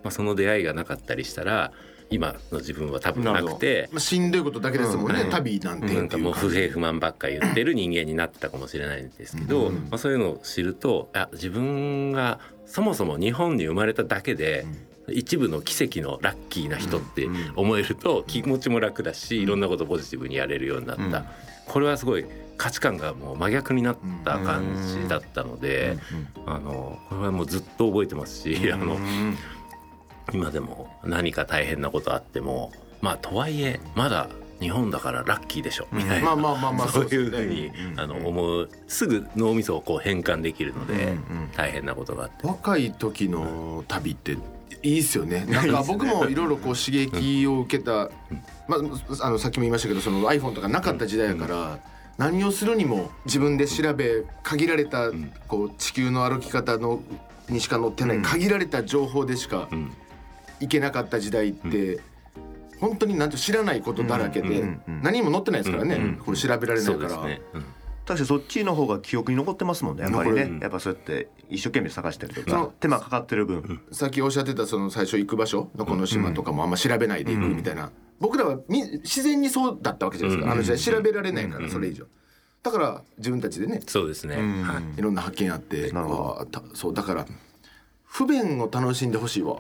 [0.04, 1.72] まあ、その出会いがなかったりしたら
[2.10, 3.90] 今の自分は多分なくて。
[3.92, 5.30] まあしんどいことだけですもんね、うん。
[5.30, 6.18] 旅なんてか。
[6.18, 14.66] もう不平不満ばっか言ってる人間になってたかもしれないんですけど、まあ、そういうのを知るとあ自分がそもそも日本に生まれただけで、
[15.08, 21.26] 一部の奇跡のラッキーな人って思えると気持ちも楽だしいろんなことポジティブにやれるようになった、うん。
[21.68, 22.26] これはすごい
[22.58, 24.64] 価値観がもう真逆になった感
[25.04, 25.98] じだったので、
[26.46, 28.98] あのこれはもうずっと覚えてますし、あの
[30.34, 32.72] 今でも何か大変なことあっても
[33.02, 38.70] まあとはいえまだ日本だからラッキーでしょみたいな、まあまあまあまあそういうそうですねふうにあの思う。
[38.88, 41.18] すぐ脳みそをこう変換できるので
[41.56, 42.48] 大変なことがあって。
[42.48, 44.38] 若い時の旅って
[44.82, 45.46] いいですよね。
[45.50, 48.10] なんか僕もいろいろこう刺激を受けた、
[48.68, 51.80] まあ、あのさっきも言いましたけどその iPhone とかなかった時代やから、
[52.18, 55.12] 何をするにも自分で調べ限られた
[55.48, 57.02] こう地球の歩き方の
[57.50, 59.92] にしか載ってない限られた情報でしかん
[60.60, 62.00] いけなかった時代って、
[62.80, 67.10] 本当になんて知らないことだらけで、うんうんうん何も載ってないですからね、うんこれ調べられないから。
[68.06, 70.60] 確かにそっちの方が記憶に残ってますもんねやっぱりね。
[70.62, 73.82] やっぱそうやって一生懸命探したりとそのか手間かかってる分。
[73.92, 82.06] さっきおっしゃってたその最初行く場所どこの島とかもあんま調べないで行くみたいな、僕らはみ自然にそうだったわけじゃないですか、あの時代調べられないからそれ以上。
[82.62, 84.64] だから自分たちでねそうですね、ん。
[84.64, 85.00] はい。
[85.00, 86.22] いろんな発見あってなるほど。
[86.22, 87.26] わあたそうだから
[88.04, 89.54] 不便を楽しんでほしいわ、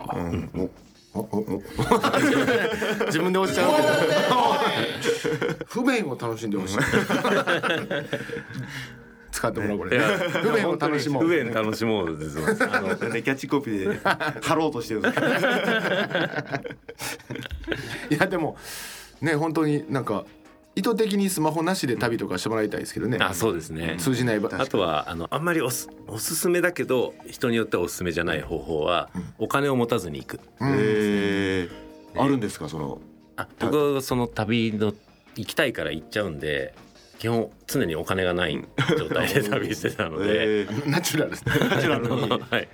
[0.55, 0.69] おおお
[3.07, 3.82] 自分でおっしゃるけ
[4.30, 5.66] ど。
[5.66, 6.78] 不便を楽しんでほしい。
[9.32, 9.97] 使ってもらうこれ。
[9.97, 11.24] いや不便を楽しもう。
[11.28, 13.99] 不便楽しもうですあのキャッチコピーで
[14.41, 15.01] 貼ろうとしてる。
[18.09, 18.57] いやでも
[19.22, 20.26] ね本当になんか
[20.76, 23.17] 意図的にスマホなしで旅とかしてもらいたいですけどね。
[23.21, 23.95] あそうですね。
[23.97, 29.09] 通じない場あとはあのあんまりおすおすすめだけど人によってはおすすめじゃない方法は、
[29.39, 30.39] お金を持たずに行く。
[30.61, 32.21] えー。
[32.21, 32.99] あるんですかその。
[33.38, 34.93] あ僕はその旅の
[35.36, 36.73] 行きたいから行っちゃうんで
[37.26, 38.63] 基本常にお金がない
[38.99, 41.53] 状態で旅してたので、えーナチュラルですね。
[41.69, 42.30] ナチュラルに。
[42.30, 42.67] はい、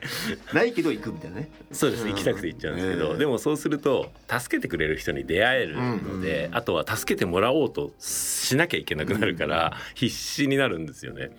[0.53, 1.49] ないけど行くみたいなね。
[1.71, 11.29] そうです行きたくて行っちゃうんですけど、ええでもそうすると助けてくれる人に出会えるので、あとは助けてもらおうとしなきゃいけなくなるから必死になるんですよね。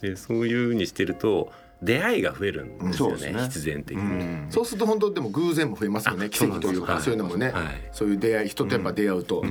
[0.00, 1.52] でそういうふうにしてると
[1.82, 3.42] 出会いが増えるんですよね,、うんそうですね。
[3.42, 4.02] 必然的に。
[4.02, 4.46] うん。
[4.48, 7.64] そうすると本当でも偶然も増えますよねあ奇跡というかそそうういうのもね、はい。
[7.92, 9.44] そういう出会い人とやっぱ出会うと、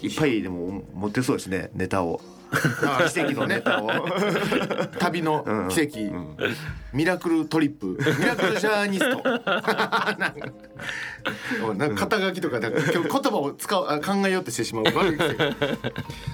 [0.00, 2.22] いっぱいでも持ってそうですねネタを。
[2.24, 2.37] あ
[3.12, 3.90] 奇跡のネタを。
[4.98, 6.36] 旅の奇跡、うん。
[6.92, 7.98] ミラクルトリップ。
[8.18, 9.22] ミラクルジャーニスト。
[11.74, 14.84] なんか肩書きとかなんか今日言葉を使うあ考えようとしてしまう。
[14.94, 15.36] 悪い癖。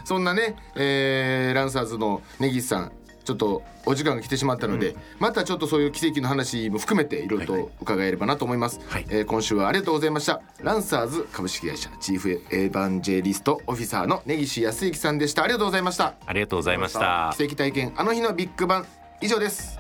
[0.04, 2.92] そんなね、えーランサーズの根岸さん
[3.24, 9.06] ちょっとお時間が来てしまったので、またちょっとそういう奇跡の話も含めていろいろと伺えればなと思います、はい。
[9.08, 10.40] えー今週はありがとうございました。
[10.62, 15.42] ランサーズ株式会社チーフエヴァンジェリストオフィサーの根岸康之さんでした。
[15.42, 16.14] ありがとうございました。
[16.26, 17.34] ありがとうございました。
[17.36, 18.86] 奇跡体験あの日のビッグバン。
[19.20, 19.78] 以上です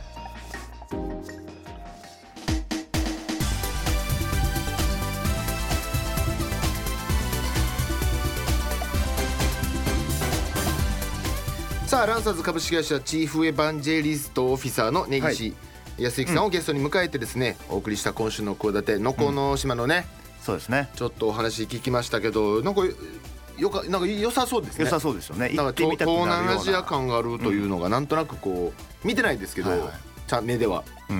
[11.94, 15.54] さあランサーズ株式会社チーフエヴァンジェリストオフィサーの根岸
[15.96, 20.04] 康之さんをゲストに迎えてですね、お送りした今週の企てのこの島のね、
[20.40, 20.88] そうですね。
[20.96, 22.80] ちょっとお話聞きましたけどなんか
[23.56, 24.86] よかなんか良さそうですね。
[24.86, 25.50] 良さそうですよね。
[25.50, 29.88] なんか東南アジア感があるというのがなんとなくこう見てないですけど、はいはい。
[30.26, 30.82] ちゃん目では。
[31.08, 31.14] う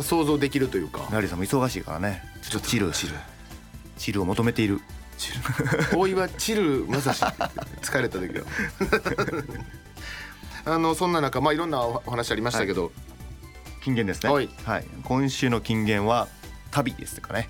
[0.00, 0.02] ん。
[0.02, 1.08] 想像できるというか。
[1.10, 2.22] ナリさんも忙しいからね。
[2.42, 2.68] ちょっと。
[2.68, 3.14] チルチル。
[3.96, 4.82] チルを求めている。
[5.16, 7.22] チル大岩チルまさし
[7.82, 8.44] 疲れた時は
[10.64, 12.92] あのそんな中まあいろんなお話ありましたけど、
[13.82, 14.30] 金言ですね。
[14.30, 14.48] はい。
[15.04, 16.28] 今週の金言は
[16.70, 17.48] 旅ですかね。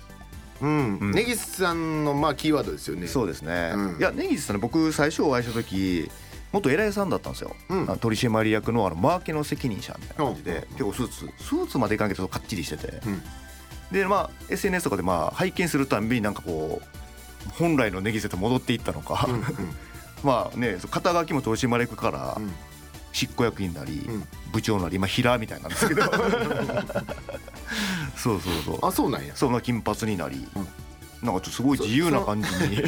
[0.61, 1.11] うん、うん。
[1.11, 3.07] 根岸さんのまあキーワードですよね。
[3.07, 3.99] そうですね、うん。
[3.99, 6.09] いや根岸さんね僕最初お会いした時
[6.51, 7.97] 元偉いさんだったんですよ、うん。
[7.97, 10.61] 取締役のあのマーケの責任者みたいな感じで、うん。
[10.61, 13.21] 結構スーツスーツまでいかんけどかっちりしてて、うん。
[13.91, 19.27] でまあ SNS とかでまあ拝見するたんびになんかこう本来のネギセと戻っていったのか、
[20.23, 22.51] まあね肩書きも取締役からうん
[23.11, 24.27] 執行役員なり、うん。
[24.51, 26.03] 部長なり今平みたいなんですけど。
[28.15, 28.79] そうそうそう。
[28.81, 29.35] あそうなんや。
[29.35, 30.67] そんな金髪になり、うん。
[31.21, 32.83] なんかちょっとすごい自由な感じに。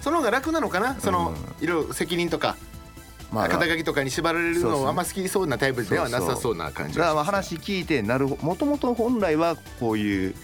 [0.00, 0.96] その方が楽なのかな？
[0.98, 2.56] そのういろいろ責任とか
[3.32, 7.58] まあ肩書きとかに縛られるのあんま好きそうなタイプではなさそうな感じだからまあがしますね。
[7.58, 10.34] 話聞いてなるもともと本来はこういう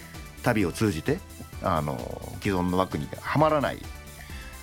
[0.42, 1.18] 旅を通じて
[1.62, 1.98] あの
[2.40, 3.78] 既存の枠にはまらない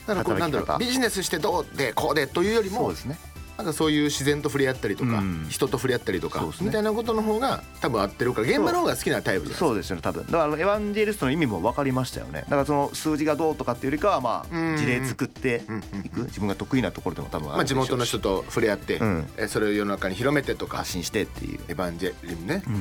[0.08, 3.20] だからこうなんだろうビジネスしてどうでこうでというよりもそうですね
[3.58, 5.47] なんかそういう自然と触れ合ったりとか、うん。
[5.49, 6.47] 人と触れ合ったりとか、ね。
[6.62, 9.60] みたいなことの方が多分合ってるから現場の方が好きなタイプですか。
[9.60, 10.26] そうですよね多分。
[10.26, 12.41] だからエヴァンジェリストの意味も分かりましたよね。
[12.41, 14.76] だからその数字がどうとかっていうよりかはまうん。
[14.76, 15.64] あ事例作って
[16.03, 16.22] いく。
[16.24, 19.28] 自分が得意なところでも多分まあ、地元の人と触れ合って、うん。
[19.38, 21.60] えそれを世の中に広めてとか発信してっていう。
[21.70, 22.74] エヴァンジェリムね、うん。
[22.74, 22.78] う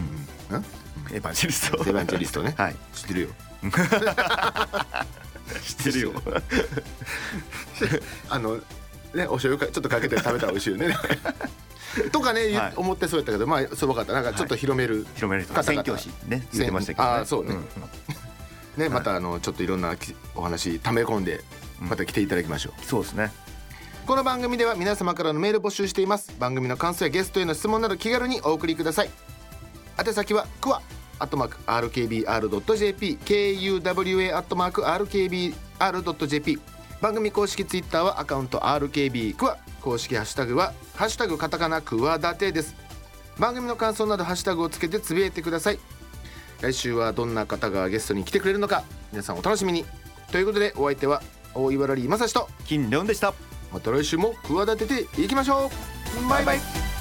[0.60, 0.64] ん。
[1.12, 1.78] エヴァンジェリスト。
[1.78, 2.54] エヴァンジェリストね。
[2.58, 2.76] はい。
[2.94, 3.28] 知ってるよ。
[5.62, 6.12] 知ってるよ。
[8.28, 8.60] あの
[9.14, 10.94] ねお醤油かちょっとかけて食べたら美味しいよね。
[12.10, 12.72] とかね、言はい。
[12.76, 14.12] 思ってそうやったけどまあそう分かった。
[14.12, 17.10] なんかちょっと広める、広める宣教師ね言ってましたけどね。
[17.10, 17.54] あーそうね。
[17.54, 17.64] んん。
[18.76, 21.44] ねまたあのちょっといろんなきお話ため込んで
[21.80, 21.88] うん。
[21.88, 23.32] また来ていただきましょう、そうですね。
[24.06, 26.32] この番組では皆様からのメール募集しています。
[26.38, 29.10] 番組の感想やゲストへの質問など気軽にお送りください。
[30.04, 30.82] 宛先はクワ
[31.18, 36.58] アットマーク RKBR.jp KUWA アットマーク RKBR.jp
[37.04, 42.74] 番組公式ツイッターはアカウント RKB クワ公式ハッシュタグはハッシュタグカタカナクワダテです。
[43.38, 45.78] 番組の感想などハッシュタグをつけてつぶやいてください。
[46.62, 49.84] 来週はどんな方がゲストに来てくれるのか皆さんお楽しみに。
[50.32, 53.34] ということでお相手は大岩良理正史と金レオンでした。
[53.70, 55.70] また来週も企てていきましょ
[56.24, 56.30] う。
[56.30, 56.93] バイバイ